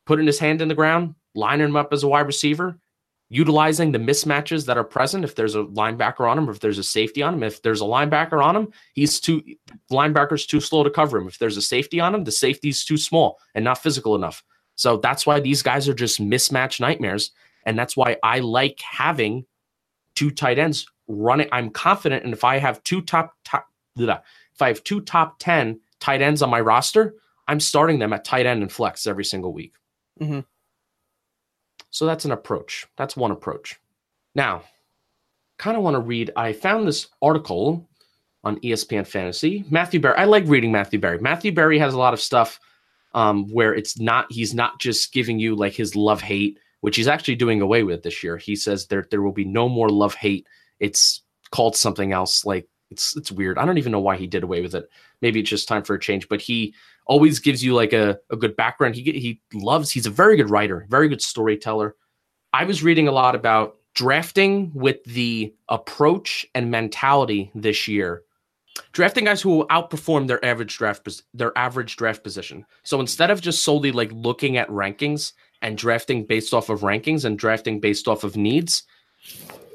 [0.06, 2.78] putting his hand in the ground, lining him up as a wide receiver,
[3.32, 5.24] utilizing the mismatches that are present.
[5.24, 7.80] If there's a linebacker on him, or if there's a safety on him, if there's
[7.80, 9.42] a linebacker on him, he's too
[9.90, 11.26] linebacker's too slow to cover him.
[11.26, 14.44] If there's a safety on him, the safety's too small and not physical enough.
[14.74, 17.30] So that's why these guys are just mismatch nightmares.
[17.64, 19.46] And that's why I like having
[20.14, 21.48] two tight ends running.
[21.52, 22.24] I'm confident.
[22.24, 23.66] And if I have two top top
[23.96, 27.14] if I have two top 10 tight ends on my roster,
[27.48, 29.74] I'm starting them at tight end and flex every single week.
[30.20, 30.40] Mm-hmm.
[31.92, 32.86] So that's an approach.
[32.96, 33.78] That's one approach.
[34.34, 34.64] Now,
[35.58, 36.30] kind of want to read.
[36.36, 37.88] I found this article
[38.44, 39.64] on ESPN Fantasy.
[39.70, 40.16] Matthew Berry.
[40.16, 41.18] I like reading Matthew Berry.
[41.18, 42.58] Matthew Berry has a lot of stuff
[43.14, 44.26] um, where it's not.
[44.30, 48.02] He's not just giving you like his love hate, which he's actually doing away with
[48.02, 48.38] this year.
[48.38, 50.46] He says there there will be no more love hate.
[50.80, 52.44] It's called something else.
[52.44, 53.58] Like it's it's weird.
[53.58, 54.88] I don't even know why he did away with it.
[55.20, 56.28] Maybe it's just time for a change.
[56.28, 56.74] But he
[57.06, 58.94] always gives you like a, a good background.
[58.94, 59.90] He he loves.
[59.90, 61.96] He's a very good writer, very good storyteller.
[62.52, 68.22] I was reading a lot about drafting with the approach and mentality this year.
[68.92, 72.64] Drafting guys who will outperform their average draft their average draft position.
[72.84, 77.24] So instead of just solely like looking at rankings and drafting based off of rankings
[77.24, 78.84] and drafting based off of needs,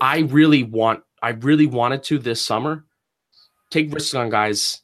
[0.01, 2.85] I really want I really wanted to this summer
[3.69, 4.81] take risks on guys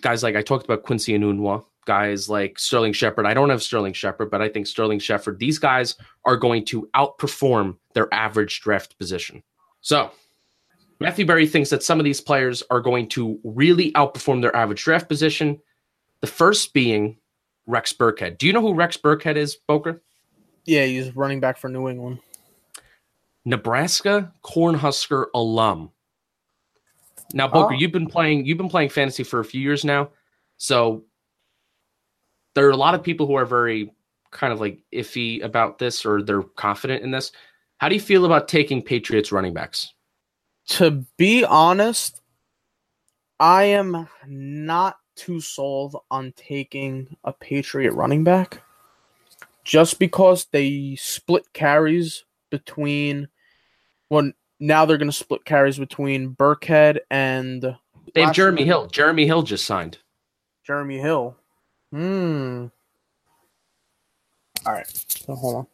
[0.00, 3.26] guys like I talked about Quincy Enunwa, guys like Sterling Shepard.
[3.26, 6.88] I don't have Sterling Shepard, but I think Sterling Shepard, these guys are going to
[6.94, 9.42] outperform their average draft position.
[9.80, 10.10] So
[11.00, 14.84] Matthew Berry thinks that some of these players are going to really outperform their average
[14.84, 15.58] draft position.
[16.20, 17.16] The first being
[17.66, 18.38] Rex Burkhead.
[18.38, 20.02] Do you know who Rex Burkhead is, Boker?
[20.66, 22.18] Yeah, he's running back for New England.
[23.44, 25.90] Nebraska Cornhusker alum.
[27.32, 27.78] Now, Booker, oh.
[27.78, 30.10] you've been playing you've been playing fantasy for a few years now.
[30.56, 31.04] So
[32.54, 33.92] there are a lot of people who are very
[34.30, 37.32] kind of like iffy about this or they're confident in this.
[37.78, 39.92] How do you feel about taking Patriots running backs?
[40.68, 42.20] To be honest,
[43.38, 48.62] I am not too sold on taking a Patriot running back
[49.64, 53.28] just because they split carries between
[54.08, 57.76] when now they're going to split carries between Burkhead and
[58.14, 58.86] they have Jeremy Hill.
[58.86, 59.98] Jeremy Hill just signed.
[60.64, 61.36] Jeremy Hill.
[61.92, 62.66] Hmm.
[64.66, 64.86] All right.
[64.86, 65.66] So hold on.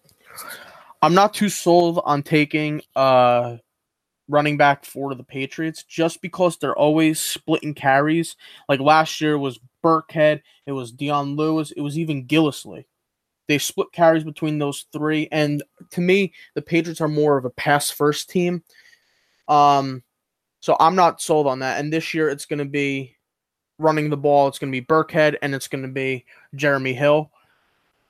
[1.03, 3.57] I'm not too sold on taking uh
[4.29, 8.37] running back for the Patriots just because they're always splitting carries.
[8.69, 12.87] Like last year was Burkhead, it was Dion Lewis, it was even Gillislee.
[13.49, 17.51] They split carries between those three, and to me, the Patriots are more of a
[17.51, 18.63] pass first team.
[19.49, 20.03] Um,
[20.61, 21.79] so I'm not sold on that.
[21.79, 23.17] And this year, it's going to be
[23.79, 24.49] running the ball.
[24.49, 27.31] It's going to be Burkhead, and it's going to be Jeremy Hill.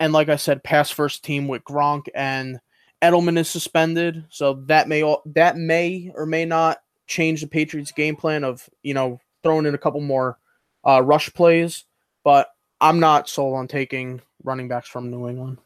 [0.01, 2.61] And like I said, pass first team with Gronk and
[3.03, 8.17] Edelman is suspended, so that may that may or may not change the Patriots' game
[8.17, 10.39] plan of you know throwing in a couple more
[10.87, 11.85] uh, rush plays.
[12.25, 12.49] But
[12.81, 15.59] I'm not sold on taking running backs from New England.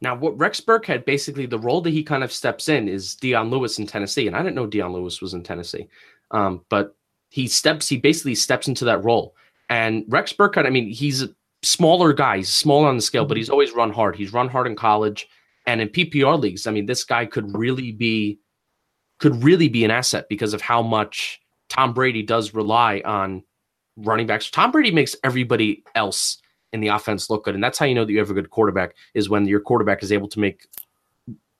[0.00, 3.50] Now, what Rex Burkhead basically the role that he kind of steps in is Dion
[3.50, 5.88] Lewis in Tennessee, and I didn't know Dion Lewis was in Tennessee,
[6.32, 6.94] um, but
[7.30, 9.34] he steps he basically steps into that role.
[9.68, 11.30] And Rex Burkhead, I mean, he's a
[11.62, 14.16] smaller guy, he's smaller on the scale, but he's always run hard.
[14.16, 15.28] He's run hard in college
[15.66, 16.66] and in PPR leagues.
[16.66, 18.38] I mean, this guy could really be
[19.18, 23.42] could really be an asset because of how much Tom Brady does rely on
[23.96, 24.50] running backs.
[24.50, 26.38] Tom Brady makes everybody else
[26.76, 28.50] in the offense look good, and that's how you know that you have a good
[28.50, 30.68] quarterback is when your quarterback is able to make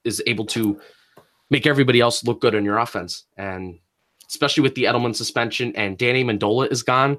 [0.04, 0.80] is able to
[1.50, 3.24] make everybody else look good on your offense.
[3.36, 3.80] And
[4.28, 7.18] especially with the Edelman suspension and Danny Amendola is gone.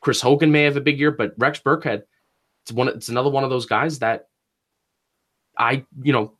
[0.00, 2.02] Chris Hogan may have a big year, but Rex Burkhead,
[2.62, 2.88] it's one.
[2.88, 4.28] It's another one of those guys that
[5.56, 6.37] I, you know,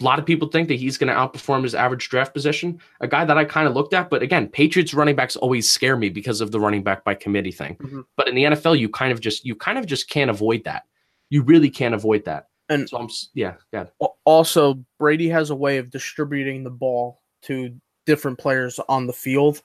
[0.00, 2.80] a lot of people think that he's going to outperform his average draft position.
[3.00, 5.96] A guy that I kind of looked at, but again, Patriots running backs always scare
[5.96, 7.76] me because of the running back by committee thing.
[7.76, 8.00] Mm-hmm.
[8.16, 10.84] But in the NFL, you kind of just you kind of just can't avoid that.
[11.30, 12.48] You really can't avoid that.
[12.68, 13.86] And so I'm yeah, yeah.
[14.24, 17.74] Also, Brady has a way of distributing the ball to
[18.04, 19.62] different players on the field,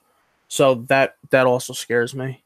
[0.48, 2.42] so that that also scares me.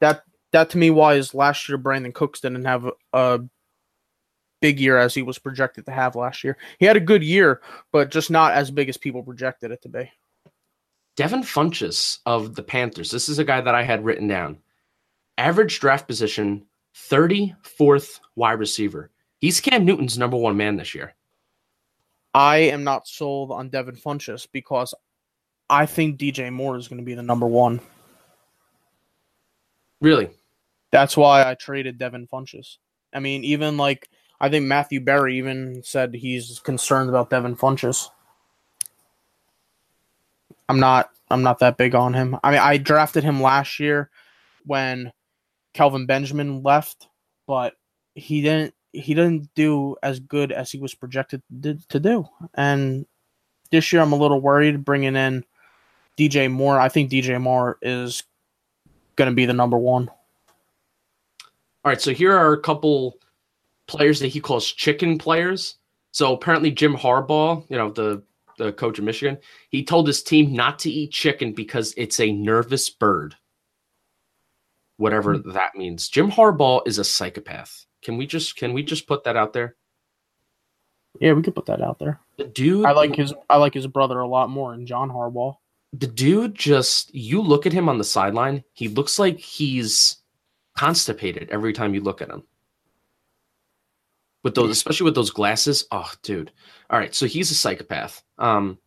[0.00, 3.40] That that to me why is last year Brandin Cooks didn't have a, a
[4.60, 6.56] big year as he was projected to have last year.
[6.78, 7.60] He had a good year,
[7.92, 10.10] but just not as big as people projected it to be.
[11.16, 13.10] Devin Funchess of the Panthers.
[13.10, 14.58] This is a guy that I had written down.
[15.38, 19.10] Average draft position 34th wide receiver.
[19.40, 21.14] He's Cam Newton's number one man this year.
[22.34, 24.94] I am not sold on Devin Funchess because
[25.70, 27.80] I think DJ Moore is going to be the number one.
[30.00, 30.28] Really?
[30.90, 32.76] That's why I traded Devin Funchess.
[33.12, 34.08] I mean, even like
[34.40, 38.10] I think Matthew Berry even said he's concerned about Devin Funchess.
[40.68, 42.36] I'm not I'm not that big on him.
[42.42, 44.10] I mean, I drafted him last year
[44.64, 45.12] when
[45.74, 47.08] Kelvin Benjamin left,
[47.46, 47.74] but
[48.14, 52.26] he didn't he didn't do as good as he was projected to do.
[52.54, 53.06] And
[53.70, 55.44] this year I'm a little worried bringing in
[56.16, 56.80] DJ Moore.
[56.80, 58.22] I think DJ Moore is
[59.16, 60.08] going to be the number 1.
[60.08, 60.16] All
[61.84, 63.16] right, so here are a couple
[63.86, 65.76] players that he calls chicken players.
[66.12, 68.22] So apparently Jim Harbaugh, you know, the
[68.58, 69.36] the coach of Michigan,
[69.68, 73.36] he told his team not to eat chicken because it's a nervous bird.
[74.96, 75.52] Whatever mm-hmm.
[75.52, 76.08] that means.
[76.08, 77.84] Jim Harbaugh is a psychopath.
[78.02, 79.76] Can we just can we just put that out there?
[81.20, 82.20] Yeah, we could put that out there.
[82.38, 85.56] The dude I like his I like his brother a lot more in John Harbaugh.
[85.92, 90.16] The dude just you look at him on the sideline, he looks like he's
[90.76, 92.42] constipated every time you look at him
[94.46, 95.88] with those, especially with those glasses.
[95.90, 96.52] Oh, dude.
[96.88, 98.22] All right, so he's a psychopath.
[98.38, 98.78] Um,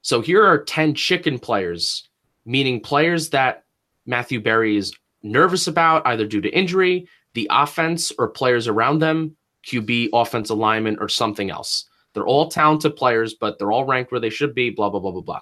[0.00, 2.08] so here are ten chicken players,
[2.46, 3.64] meaning players that
[4.06, 9.36] Matthew Berry is nervous about, either due to injury, the offense, or players around them,
[9.66, 11.84] QB, offense alignment, or something else.
[12.14, 14.70] They're all talented players, but they're all ranked where they should be.
[14.70, 15.40] Blah blah blah blah blah.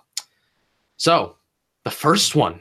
[0.97, 1.37] So
[1.85, 2.61] the first one,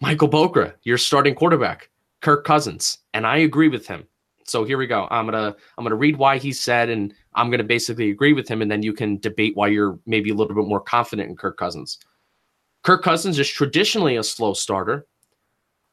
[0.00, 1.90] Michael Bokra, your starting quarterback,
[2.22, 4.08] Kirk Cousins, and I agree with him.
[4.44, 5.08] So here we go.
[5.10, 8.62] I'm gonna I'm gonna read why he said, and I'm gonna basically agree with him,
[8.62, 11.56] and then you can debate why you're maybe a little bit more confident in Kirk
[11.56, 11.98] Cousins.
[12.82, 15.06] Kirk Cousins is traditionally a slow starter.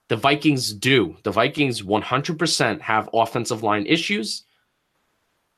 [0.09, 1.15] The Vikings do.
[1.23, 4.43] The Vikings 100% have offensive line issues.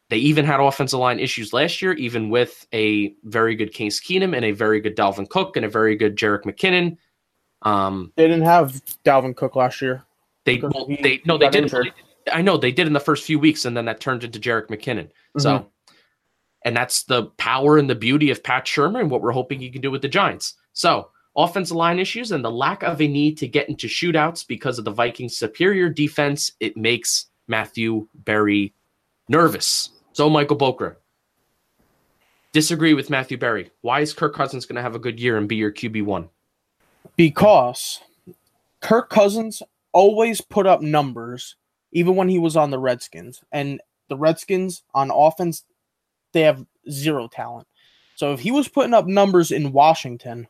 [0.10, 4.36] They even had offensive line issues last year, even with a very good Case Keenum
[4.36, 6.98] and a very good Dalvin Cook and a very good Jerick McKinnon.
[7.64, 10.04] Um, they didn't have Dalvin Cook last year.
[10.46, 11.74] They well, they no they didn't.
[11.74, 11.94] Injured.
[12.32, 14.68] I know they did in the first few weeks, and then that turned into Jerick
[14.68, 15.06] McKinnon.
[15.08, 15.40] Mm-hmm.
[15.40, 15.68] So,
[16.66, 19.70] and that's the power and the beauty of Pat Shurmur and what we're hoping he
[19.70, 20.56] can do with the Giants.
[20.74, 24.80] So, offensive line issues and the lack of a need to get into shootouts because
[24.80, 28.74] of the Vikings' superior defense, it makes Matthew Berry
[29.28, 29.90] nervous.
[30.14, 30.96] So, Michael Bokra,
[32.54, 33.72] disagree with Matthew Berry.
[33.82, 36.30] Why is Kirk Cousins going to have a good year and be your QB one?
[37.18, 38.00] Because
[38.80, 39.62] Kirk Cousins
[39.92, 41.56] always put up numbers
[41.94, 43.42] even when he was on the Redskins.
[43.52, 43.80] And
[44.10, 45.64] the Redskins on offense,
[46.34, 47.68] they have zero talent.
[48.16, 50.48] So if he was putting up numbers in Washington,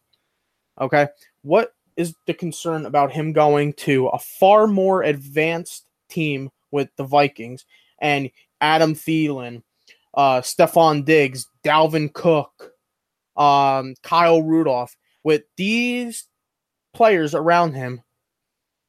[0.81, 1.07] okay,
[1.43, 7.03] what is the concern about him going to a far more advanced team with the
[7.03, 7.65] Vikings
[7.99, 8.31] and
[8.61, 9.61] Adam Thielen,
[10.15, 12.73] uh, Stefon Diggs, Dalvin Cook,
[13.35, 16.25] um, Kyle Rudolph, with these
[16.93, 18.01] players around him,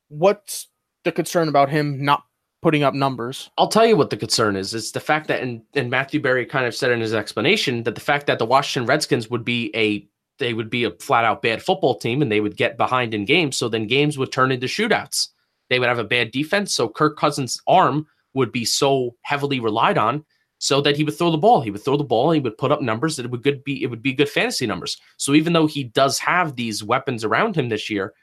[0.09, 0.69] what's
[1.05, 2.25] the concern about him not
[2.65, 3.51] putting up numbers.
[3.59, 4.73] I'll tell you what the concern is.
[4.73, 7.95] It's the fact that, and, and Matthew Berry kind of said in his explanation that
[7.95, 10.09] the fact that the Washington Redskins would be a
[10.39, 13.27] they would be a flat out bad football team and they would get behind in
[13.27, 13.59] games.
[13.59, 15.29] So then games would turn into shootouts.
[15.69, 16.75] They would have a bad defense.
[16.75, 20.25] So Kirk Cousins' arm would be so heavily relied on
[20.59, 21.61] so that he would throw the ball.
[21.61, 23.63] He would throw the ball and he would put up numbers that it would good
[23.63, 24.97] be it would be good fantasy numbers.
[25.19, 28.15] So even though he does have these weapons around him this year,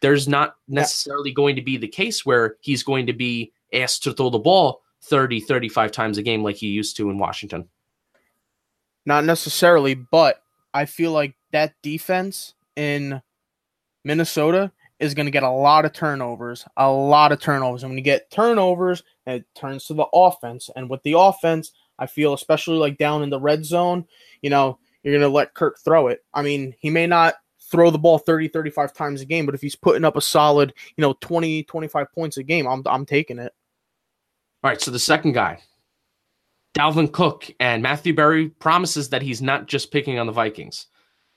[0.00, 4.12] there's not necessarily going to be the case where he's going to be asked to
[4.12, 7.68] throw the ball 30, 35 times a game like he used to in Washington.
[9.06, 10.42] Not necessarily, but
[10.74, 13.22] I feel like that defense in
[14.04, 17.82] Minnesota is going to get a lot of turnovers, a lot of turnovers.
[17.82, 20.70] And when you get turnovers, it turns to the offense.
[20.74, 24.06] And with the offense, I feel especially like down in the red zone,
[24.42, 26.24] you know, you're going to let Kirk throw it.
[26.34, 27.34] I mean, he may not
[27.70, 30.72] throw the ball 30, 35 times a game, but if he's putting up a solid,
[30.96, 33.52] you know, 20, 25 points a game, I'm, I'm taking it.
[34.62, 34.80] All right.
[34.80, 35.60] So the second guy,
[36.76, 40.86] Dalvin Cook, and Matthew Berry promises that he's not just picking on the Vikings,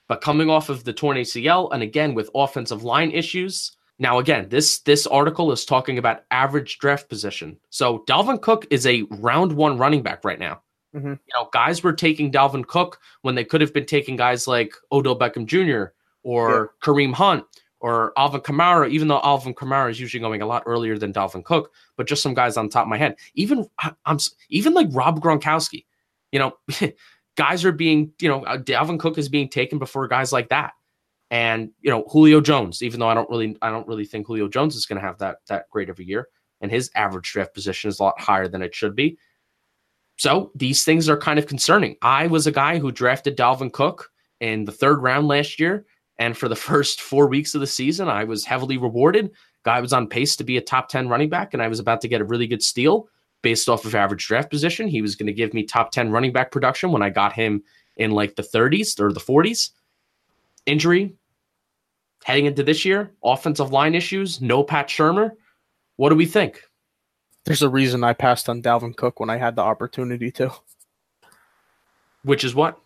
[0.07, 3.71] but coming off of the torn ACL and again with offensive line issues.
[3.99, 7.57] Now, again, this this article is talking about average draft position.
[7.69, 10.61] So Dalvin Cook is a round one running back right now.
[10.95, 11.11] Mm-hmm.
[11.11, 14.73] You know, guys were taking Dalvin Cook when they could have been taking guys like
[14.91, 15.93] Odell Beckham Jr.
[16.23, 16.87] or yeah.
[16.87, 17.45] Kareem Hunt
[17.81, 21.43] or Alvin Kamara, even though Alvin Kamara is usually going a lot earlier than Dalvin
[21.43, 23.17] Cook, but just some guys on top of my head.
[23.33, 23.67] Even
[24.05, 24.17] I'm
[24.49, 25.85] even like Rob Gronkowski,
[26.31, 26.53] you know,
[27.35, 30.73] guys are being, you know, uh, Dalvin Cook is being taken before guys like that.
[31.31, 34.47] And, you know, Julio Jones, even though I don't really I don't really think Julio
[34.47, 36.27] Jones is going to have that that great of a year
[36.61, 39.17] and his average draft position is a lot higher than it should be.
[40.17, 41.97] So these things are kind of concerning.
[42.03, 45.85] I was a guy who drafted Dalvin Cook in the third round last year.
[46.21, 49.31] And for the first four weeks of the season, I was heavily rewarded.
[49.63, 51.99] Guy was on pace to be a top 10 running back, and I was about
[52.01, 53.09] to get a really good steal
[53.41, 54.87] based off of average draft position.
[54.87, 57.63] He was going to give me top 10 running back production when I got him
[57.97, 59.71] in like the 30s or the 40s.
[60.67, 61.15] Injury
[62.23, 65.31] heading into this year, offensive line issues, no Pat Shurmur.
[65.95, 66.61] What do we think?
[67.45, 70.51] There's a reason I passed on Dalvin Cook when I had the opportunity to.
[72.23, 72.79] Which is what?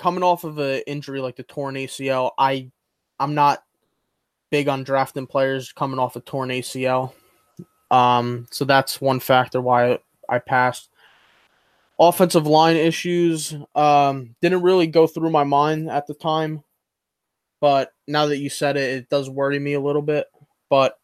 [0.00, 2.70] Coming off of an injury like the torn ACL, I
[3.18, 3.62] I'm not
[4.50, 7.12] big on drafting players coming off a torn ACL.
[7.90, 9.98] Um, so that's one factor why
[10.28, 10.88] I passed.
[11.98, 16.64] Offensive line issues um, didn't really go through my mind at the time,
[17.60, 20.26] but now that you said it, it does worry me a little bit.
[20.70, 20.98] But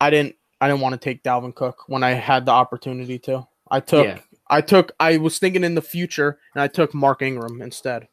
[0.00, 3.46] I didn't I didn't want to take Dalvin Cook when I had the opportunity to.
[3.70, 4.18] I took yeah.
[4.48, 8.06] I took I was thinking in the future and I took Mark Ingram instead.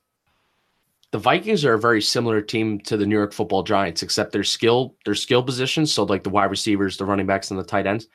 [1.12, 4.44] The Vikings are a very similar team to the New York Football Giants, except their
[4.44, 7.88] skill, their skill positions, so like the wide receivers, the running backs, and the tight
[7.88, 8.08] ends,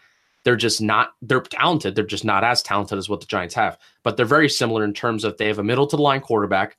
[0.44, 1.94] they're just not they're talented.
[1.94, 3.78] They're just not as talented as what the Giants have.
[4.02, 6.76] But they're very similar in terms of they have a middle to the line quarterback,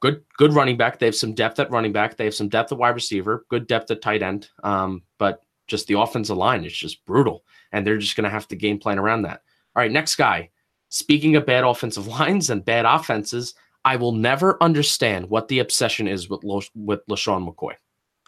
[0.00, 0.98] good good running back.
[0.98, 2.16] They have some depth at running back.
[2.16, 4.48] They have some depth at wide receiver, good depth at tight end.
[4.62, 8.48] Um, but just the offensive line is just brutal, and they're just going to have
[8.48, 9.42] to game plan around that.
[9.74, 10.50] All right, next guy.
[10.90, 13.54] Speaking of bad offensive lines and bad offenses,
[13.84, 17.74] I will never understand what the obsession is with Lo- with LeSean McCoy.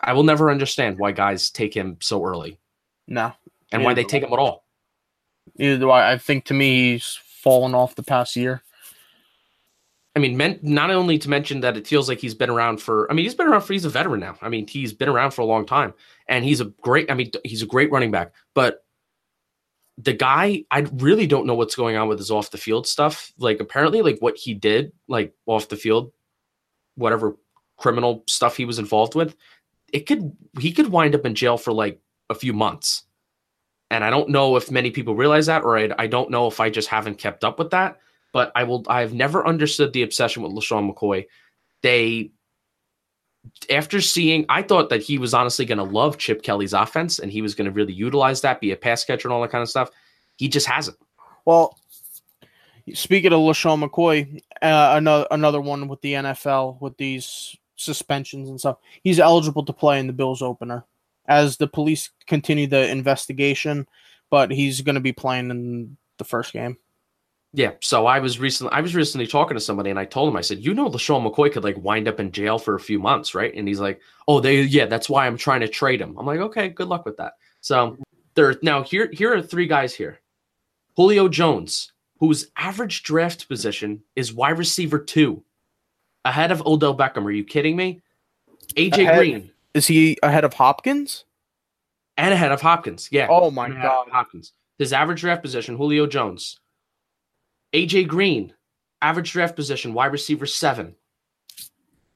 [0.03, 2.59] I will never understand why guys take him so early.
[3.07, 3.33] No,
[3.73, 4.65] and why they take him at all.
[5.59, 6.13] Neither do I.
[6.13, 8.63] I think to me he's fallen off the past year.
[10.17, 13.11] I mean, meant not only to mention that it feels like he's been around for.
[13.11, 13.73] I mean, he's been around for.
[13.73, 14.37] He's a veteran now.
[14.43, 15.95] I mean, he's been around for a long time,
[16.29, 17.11] and he's a great.
[17.11, 18.33] I mean, he's a great running back.
[18.55, 18.85] But
[20.03, 23.33] the guy, I really don't know what's going on with his off the field stuff.
[23.39, 26.13] Like, apparently, like what he did, like off the field,
[26.95, 27.37] whatever
[27.77, 29.37] criminal stuff he was involved with,
[29.93, 33.05] it could he could wind up in jail for like a few months.
[33.91, 36.61] And I don't know if many people realize that, or I, I don't know if
[36.61, 37.99] I just haven't kept up with that
[38.33, 38.85] but I will.
[38.89, 41.27] I've never understood the obsession with LeSean McCoy.
[41.83, 42.31] They,
[43.71, 47.31] after seeing, I thought that he was honestly going to love Chip Kelly's offense and
[47.31, 49.63] he was going to really utilize that, be a pass catcher and all that kind
[49.63, 49.91] of stuff.
[50.37, 50.97] He just hasn't.
[51.45, 51.79] Well,
[52.93, 58.61] speaking of LeSean McCoy, uh, another another one with the NFL with these suspensions and
[58.61, 58.79] stuff.
[59.03, 60.85] He's eligible to play in the Bills opener
[61.27, 63.87] as the police continue the investigation,
[64.29, 66.77] but he's going to be playing in the first game.
[67.53, 70.37] Yeah, so I was recently I was recently talking to somebody and I told him
[70.37, 73.01] I said, "You know, LeSean McCoy could like wind up in jail for a few
[73.01, 76.17] months, right?" And he's like, "Oh, they yeah, that's why I'm trying to trade him."
[76.17, 77.97] I'm like, "Okay, good luck with that." So
[78.35, 80.21] there now here here are three guys here.
[80.97, 85.43] Julio Jones, whose average draft position is wide receiver 2,
[86.25, 87.25] ahead of Odell Beckham.
[87.25, 88.01] Are you kidding me?
[88.77, 89.51] AJ ahead, Green.
[89.75, 91.25] Is he ahead of Hopkins?
[92.17, 93.09] And ahead of Hopkins.
[93.11, 93.27] Yeah.
[93.29, 94.09] Oh my god.
[94.13, 94.53] Hopkins.
[94.79, 96.61] His average draft position, Julio Jones
[97.73, 98.53] AJ Green,
[99.03, 100.95] average draft position, wide receiver seven.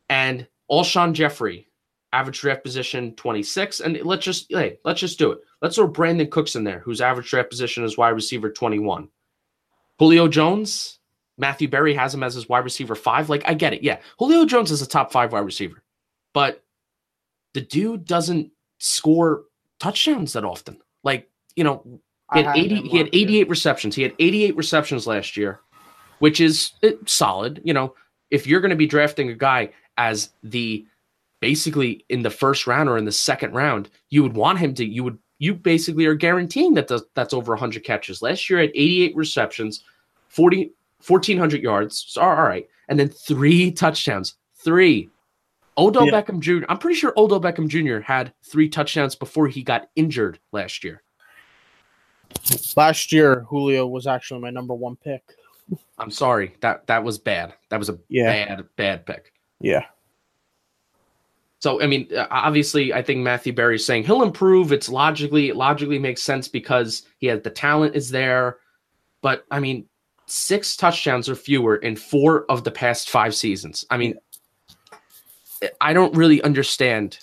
[0.09, 1.69] And Alshon Jeffery,
[2.13, 3.81] average draft position 26.
[3.81, 5.41] And let's just hey, let's just do it.
[5.63, 9.09] Let's throw Brandin Cooks in there, whose average draft position is wide receiver 21.
[9.99, 10.99] Julio Jones,
[11.39, 13.29] Matthew Berry has him as his wide receiver five.
[13.29, 13.83] Like, I get it.
[13.83, 13.99] Yeah.
[14.19, 15.83] Julio Jones is a top five wide receiver,
[16.33, 16.63] but
[17.55, 19.45] the dude doesn't score
[19.81, 20.79] touchdowns that often.
[21.03, 22.01] Like, you know,
[22.33, 23.95] he had 80 he had 88 receptions.
[23.95, 25.61] He had 88 receptions last year,
[26.21, 27.61] which is eh, solid.
[27.65, 27.95] You know,
[28.31, 30.87] if you're going to be drafting a guy as the
[31.41, 34.85] basically in the first round or in the second round, you would want him to
[34.85, 38.23] you would you basically are guaranteeing that that's over 100 catches.
[38.23, 39.85] Last year at 88 receptions,
[40.29, 40.73] 40
[41.07, 42.05] 1,400 yards.
[42.09, 42.67] So, all right.
[42.89, 44.37] And then three touchdowns.
[44.57, 45.11] Three.
[45.77, 46.23] Odell Yeah.
[46.23, 46.65] Beckham Jr.
[46.69, 48.01] I'm pretty sure Odell Beckham Jr.
[48.01, 51.03] had three touchdowns before he got injured last year.
[52.77, 55.23] Last year, Julio was actually my number one pick.
[55.99, 56.55] I'm sorry.
[56.61, 57.55] That that was bad.
[57.71, 58.27] That was a Yeah.
[58.47, 59.33] bad, bad pick.
[59.61, 59.85] Yeah.
[61.61, 64.73] So I mean, uh, obviously, I think Matthew Berry's saying he'll improve.
[64.73, 68.59] It's logically it logically makes sense because he has the talent is there.
[69.23, 69.89] But I mean,
[70.27, 73.87] six touchdowns or fewer in four of the past five seasons.
[73.91, 74.17] I mean,
[75.81, 77.19] I don't really understand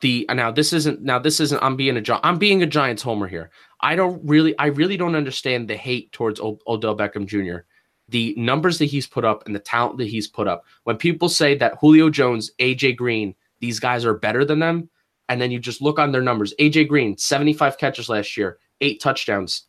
[0.00, 3.28] the now this isn't now this isn't I'm being a I'm being a Giants homer
[3.28, 3.50] here.
[3.82, 7.64] I don't really I really don't understand the hate towards o- Odell Beckham Jr.
[8.08, 10.64] The numbers that he's put up and the talent that he's put up.
[10.84, 14.88] When people say that Julio Jones, AJ Green, these guys are better than them,
[15.28, 16.52] and then you just look on their numbers.
[16.58, 19.66] AJ Green, 75 catches last year, eight touchdowns,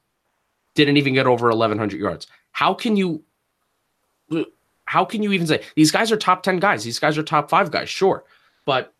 [0.75, 2.27] didn't even get over 1100 yards.
[2.51, 3.23] How can you
[4.85, 6.83] how can you even say these guys are top 10 guys?
[6.83, 8.25] These guys are top 5 guys, sure.
[8.65, 8.93] But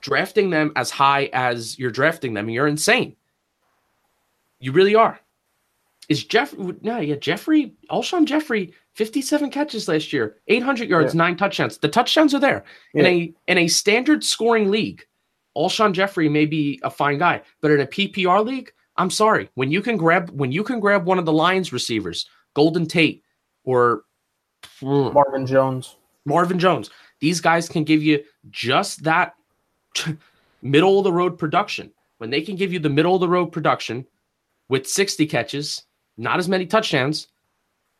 [0.00, 3.16] drafting them as high as you're drafting them, you're insane.
[4.66, 5.20] You really are.
[6.08, 6.52] Is Jeff?
[6.58, 11.78] No, yeah, Jeffery, Alshon Jeffery, 57 catches last year, 800 yards, nine touchdowns.
[11.78, 15.04] The touchdowns are there in a in a standard scoring league.
[15.56, 19.48] Alshon Jeffery may be a fine guy, but in a PPR league, I'm sorry.
[19.54, 23.22] When you can grab when you can grab one of the Lions receivers, Golden Tate
[23.62, 24.02] or
[24.82, 25.94] mm, Marvin Jones.
[26.24, 26.90] Marvin Jones.
[27.20, 29.36] These guys can give you just that
[30.60, 31.92] middle of the road production.
[32.18, 34.04] When they can give you the middle of the road production
[34.68, 35.84] with 60 catches,
[36.16, 37.28] not as many touchdowns,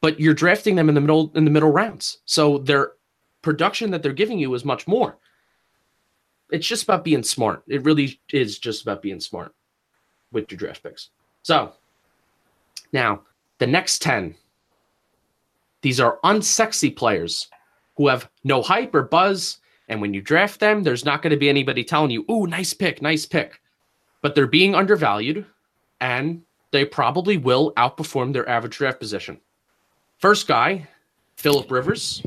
[0.00, 2.18] but you're drafting them in the middle in the middle rounds.
[2.24, 2.92] So their
[3.42, 5.18] production that they're giving you is much more.
[6.50, 7.62] It's just about being smart.
[7.66, 9.54] It really is just about being smart
[10.32, 11.10] with your draft picks.
[11.42, 11.72] So
[12.92, 13.22] now
[13.58, 14.34] the next 10
[15.86, 17.48] these are unsexy players
[17.96, 19.58] who have no hype or buzz.
[19.88, 22.74] And when you draft them, there's not going to be anybody telling you, ooh, nice
[22.74, 23.60] pick, nice pick.
[24.20, 25.46] But they're being undervalued
[26.00, 29.40] and they probably will outperform their average draft position.
[30.18, 30.88] First guy,
[31.36, 32.22] Philip Rivers.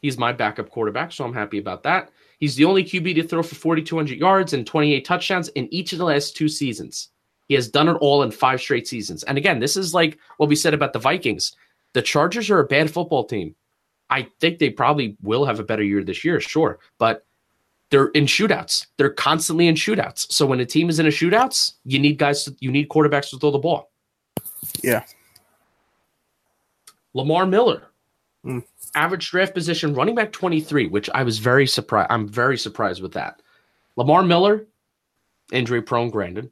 [0.00, 2.10] He's my backup quarterback, so I'm happy about that.
[2.38, 5.98] He's the only QB to throw for 4,200 yards and 28 touchdowns in each of
[5.98, 7.10] the last two seasons.
[7.48, 9.22] He has done it all in five straight seasons.
[9.24, 11.54] And again, this is like what we said about the Vikings.
[11.92, 13.54] The Chargers are a bad football team.
[14.10, 17.24] I think they probably will have a better year this year, sure, but
[17.92, 18.86] they're in shootouts.
[18.96, 20.32] They're constantly in shootouts.
[20.32, 23.28] So when a team is in a shootouts, you need guys, to, you need quarterbacks
[23.30, 23.90] to throw the ball.
[24.82, 25.04] Yeah.
[27.14, 27.88] Lamar Miller,
[28.46, 28.64] Mm.
[28.96, 32.10] average draft position, running back 23, which I was very surprised.
[32.10, 33.40] I'm very surprised with that.
[33.96, 34.66] Lamar Miller,
[35.52, 36.50] injury prone, granted,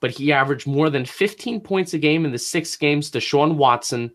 [0.00, 4.10] but he averaged more than 15 points a game in the six games Deshaun Watson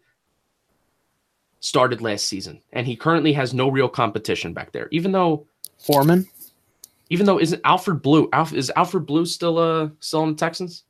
[1.60, 2.62] started last season.
[2.74, 5.46] And he currently has no real competition back there, even though.
[5.78, 6.28] Foreman.
[7.10, 10.84] Even though isn't Alfred Blue Alf, is Alfred Blue still uh still in the Texans?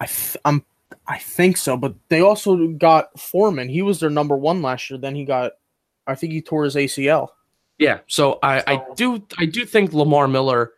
[0.00, 0.64] I th- I'm
[1.06, 3.68] I think so, but they also got Foreman.
[3.68, 4.98] He was their number one last year.
[4.98, 5.52] Then he got,
[6.06, 7.28] I think he tore his ACL.
[7.78, 10.72] Yeah, so I, I do I do think Lamar Miller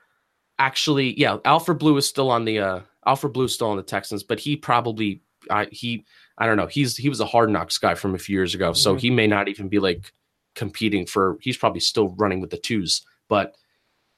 [0.59, 4.23] actually yeah Alfred Blue is still on the uh Alfred Blue still on the Texans,
[4.23, 6.05] but he probably I he
[6.39, 8.73] I don't know he's he was a hard knocks guy from a few years ago,
[8.73, 9.01] so Mhm.
[9.01, 10.13] he may not even be like
[10.55, 13.55] competing for he's probably still running with the twos, but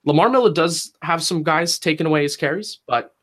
[0.05, 3.15] Lamar Miller does have some guys taking away his carries, but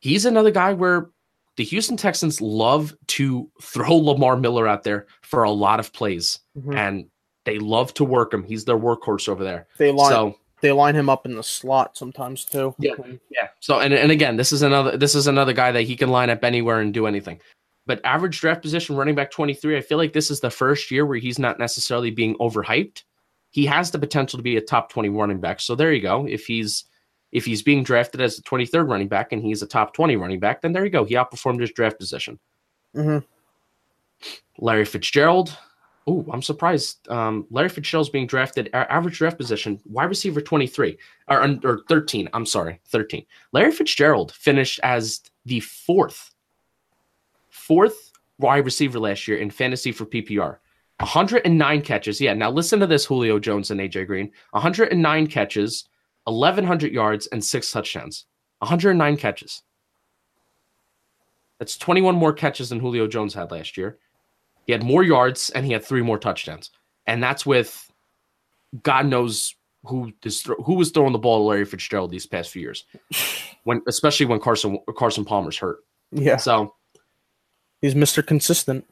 [0.00, 1.10] he's another guy where
[1.56, 6.40] the Houston Texans love to throw Lamar Miller out there for a lot of plays
[6.58, 6.76] Mhm.
[6.76, 7.06] and
[7.44, 8.42] they love to work him.
[8.42, 9.66] He's their workhorse over there.
[9.78, 12.74] They line So they line him up in the slot sometimes too.
[12.78, 12.94] Yeah.
[13.30, 13.48] yeah.
[13.60, 16.30] So and and again, this is another this is another guy that he can line
[16.30, 17.40] up anywhere and do anything.
[17.86, 21.04] But average draft position running back 23, I feel like this is the first year
[21.04, 23.02] where he's not necessarily being overhyped.
[23.54, 25.60] He has the potential to be a top 20 running back.
[25.60, 26.26] So there you go.
[26.26, 26.86] If he's
[27.30, 30.40] if he's being drafted as the 23rd running back and he's a top 20 running
[30.40, 31.04] back, then there you go.
[31.04, 32.40] He outperformed his draft position.
[32.92, 33.18] hmm
[34.58, 35.56] Larry Fitzgerald.
[36.08, 37.08] Oh, I'm surprised.
[37.08, 40.98] Um, Larry Fitzgerald's being drafted average draft position, wide receiver 23
[41.28, 42.28] or, or 13.
[42.34, 43.24] I'm sorry, 13.
[43.52, 46.34] Larry Fitzgerald finished as the fourth,
[47.50, 50.58] fourth wide receiver last year in fantasy for PPR.
[51.00, 52.20] 109 catches.
[52.20, 52.34] Yeah.
[52.34, 54.30] Now listen to this, Julio Jones and AJ Green.
[54.50, 55.88] 109 catches,
[56.24, 58.26] 1,100 yards, and six touchdowns.
[58.58, 59.62] 109 catches.
[61.58, 63.98] That's 21 more catches than Julio Jones had last year.
[64.66, 66.70] He had more yards and he had three more touchdowns.
[67.06, 67.90] And that's with
[68.82, 72.50] God knows who is thro- who was throwing the ball to Larry Fitzgerald these past
[72.50, 72.84] few years.
[73.64, 75.78] When especially when Carson Carson Palmer's hurt.
[76.12, 76.74] Yeah, So
[77.80, 78.26] he's Mr.
[78.26, 78.84] Consistent.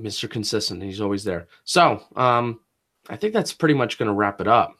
[0.00, 0.28] Mr.
[0.28, 0.82] Consistent.
[0.82, 1.48] He's always there.
[1.64, 2.60] So, um,
[3.08, 4.76] I think that's pretty much going to wrap it up.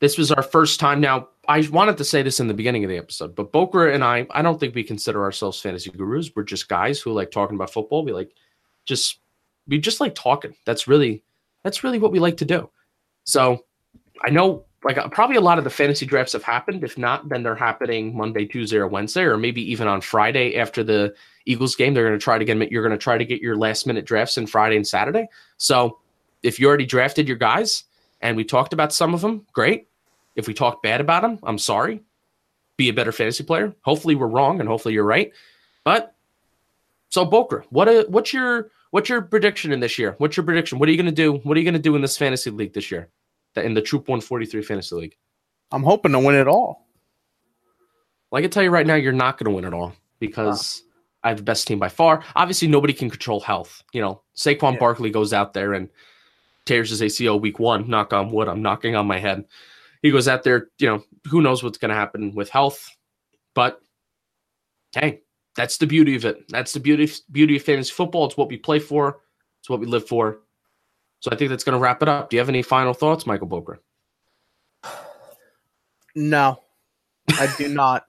[0.00, 1.00] This was our first time.
[1.00, 4.04] Now, I wanted to say this in the beginning of the episode, but Boker and
[4.04, 6.30] I, I don't think we consider ourselves fantasy gurus.
[6.34, 8.04] We're just guys who like talking about football.
[8.04, 8.32] We like
[8.84, 9.20] just,
[9.66, 10.54] we just like talking.
[10.66, 11.22] That's really,
[11.62, 12.68] that's really what we like to do.
[13.24, 13.64] So,
[14.24, 16.82] I know like uh, probably a lot of the fantasy drafts have happened.
[16.82, 20.82] If not, then they're happening Monday, Tuesday, or Wednesday, or maybe even on Friday after
[20.82, 21.14] the
[21.46, 21.94] Eagles game.
[21.94, 24.04] They're going to try to get you're going to try to get your last minute
[24.04, 25.28] drafts in Friday and Saturday.
[25.56, 25.98] So
[26.42, 27.84] if you already drafted your guys
[28.20, 29.88] and we talked about some of them, great.
[30.34, 32.02] If we talked bad about them, I'm sorry.
[32.76, 33.74] Be a better fantasy player.
[33.82, 35.32] Hopefully we're wrong and hopefully you're right.
[35.84, 36.14] But
[37.10, 40.14] so Boker, what a, what's your what's your prediction in this year?
[40.18, 40.78] What's your prediction?
[40.78, 41.34] What are you going to do?
[41.34, 43.08] What are you going to do in this fantasy league this year?
[43.56, 45.16] In the Troop 143 Fantasy League?
[45.70, 46.86] I'm hoping to win it all.
[48.30, 50.82] Well, I can tell you right now, you're not going to win it all because
[51.22, 52.24] I have the best team by far.
[52.34, 53.82] Obviously, nobody can control health.
[53.92, 54.78] You know, Saquon yeah.
[54.78, 55.88] Barkley goes out there and
[56.64, 57.88] tears his ACL week one.
[57.88, 58.48] Knock on wood.
[58.48, 59.44] I'm knocking on my head.
[60.02, 60.68] He goes out there.
[60.78, 62.88] You know, who knows what's going to happen with health?
[63.54, 63.80] But
[64.92, 65.22] hey,
[65.56, 66.44] that's the beauty of it.
[66.48, 68.26] That's the beauty beauty of fantasy football.
[68.26, 69.20] It's what we play for.
[69.60, 70.40] It's what we live for.
[71.22, 72.30] So I think that's going to wrap it up.
[72.30, 73.80] Do you have any final thoughts, Michael Boker?
[76.16, 76.60] No,
[77.28, 78.06] I do not.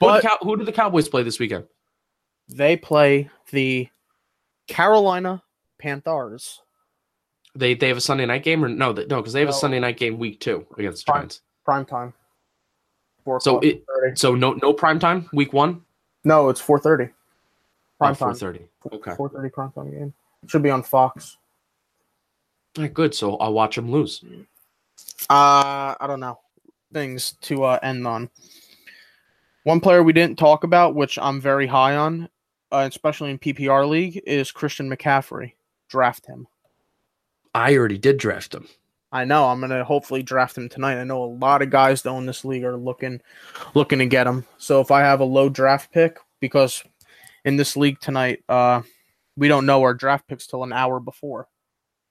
[0.00, 1.64] but who, who do the Cowboys play this weekend?
[2.48, 3.88] They play the
[4.66, 5.44] Carolina
[5.78, 6.60] Panthers.
[7.54, 8.92] They they have a Sunday night game or no?
[8.92, 9.54] They, no, because they have no.
[9.54, 11.40] a Sunday night game week two against prime, Giants.
[11.64, 12.12] Prime time.
[13.38, 15.82] So it so no no prime time week one.
[16.24, 17.10] No, it's four thirty.
[17.98, 18.68] Prime oh, Four thirty.
[18.92, 19.14] Okay.
[19.14, 20.14] Four thirty prime time game.
[20.42, 21.36] It should be on Fox.
[22.76, 23.14] Right, good.
[23.14, 24.22] So I'll watch him lose.
[25.30, 26.40] Uh, I don't know.
[26.92, 28.30] Things to uh, end on.
[29.64, 32.28] One player we didn't talk about, which I'm very high on,
[32.72, 35.52] uh, especially in PPR league, is Christian McCaffrey.
[35.88, 36.46] Draft him.
[37.54, 38.68] I already did draft him.
[39.10, 39.46] I know.
[39.46, 41.00] I'm gonna hopefully draft him tonight.
[41.00, 43.20] I know a lot of guys that own this league are looking,
[43.74, 44.44] looking to get him.
[44.58, 46.84] So if I have a low draft pick, because
[47.44, 48.82] in this league tonight, uh,
[49.36, 51.48] we don't know our draft picks till an hour before.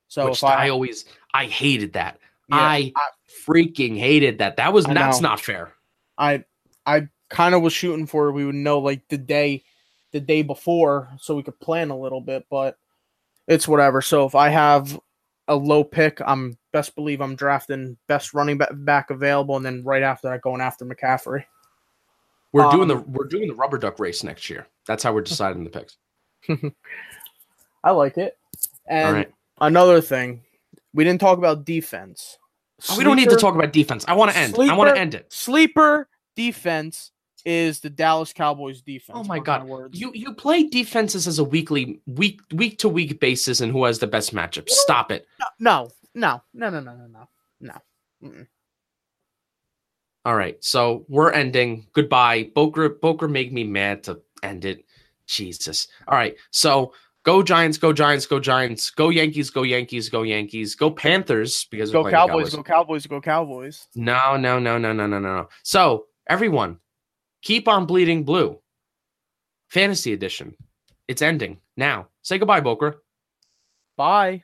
[0.07, 2.19] So Which I, I, always I hated that.
[2.49, 3.09] Yeah, I, I,
[3.45, 4.57] freaking hated that.
[4.57, 5.73] That was that's not fair.
[6.17, 6.43] I
[6.85, 9.63] I kind of was shooting for we would know like the day
[10.11, 12.77] the day before so we could plan a little bit, but
[13.47, 14.01] it's whatever.
[14.01, 14.97] So if I have
[15.47, 20.03] a low pick, I'm best believe I'm drafting best running back available, and then right
[20.03, 21.43] after that, going after McCaffrey.
[22.53, 24.67] We're um, doing the we're doing the rubber duck race next year.
[24.85, 25.97] That's how we're deciding the picks.
[27.83, 28.37] I like it.
[28.87, 29.27] And
[29.59, 30.41] Another thing,
[30.93, 32.37] we didn't talk about defense.
[32.79, 34.05] Sleeper, we don't need to talk about defense.
[34.07, 34.53] I want to end.
[34.53, 35.31] Sleeper, I want to end it.
[35.33, 37.11] Sleeper defense
[37.43, 39.17] is the Dallas Cowboys defense.
[39.17, 39.67] Oh my god.
[39.93, 43.99] You you play defenses as a weekly week week to week basis and who has
[43.99, 44.69] the best matchup.
[44.69, 45.25] Stop it.
[45.59, 47.29] No, no, no, no, no, no, no.
[47.59, 47.73] No.
[48.23, 48.47] Mm-mm.
[50.25, 50.63] All right.
[50.63, 51.87] So we're ending.
[51.93, 52.51] Goodbye.
[52.53, 54.85] Boker Boker made me mad to end it.
[55.25, 55.87] Jesus.
[56.07, 56.35] All right.
[56.51, 56.93] So
[57.27, 61.91] Go Giants, go Giants, go Giants, go Yankees, go Yankees, go Yankees, go Panthers because
[61.91, 63.87] go Cowboys, Cowboys, go Cowboys, go Cowboys.
[63.95, 65.49] No, no, no, no, no, no, no.
[65.61, 66.77] So everyone,
[67.41, 68.61] keep on bleeding blue.
[69.67, 70.55] Fantasy edition.
[71.09, 72.07] It's ending now.
[72.21, 73.03] Say goodbye, Boker.
[73.97, 74.43] Bye.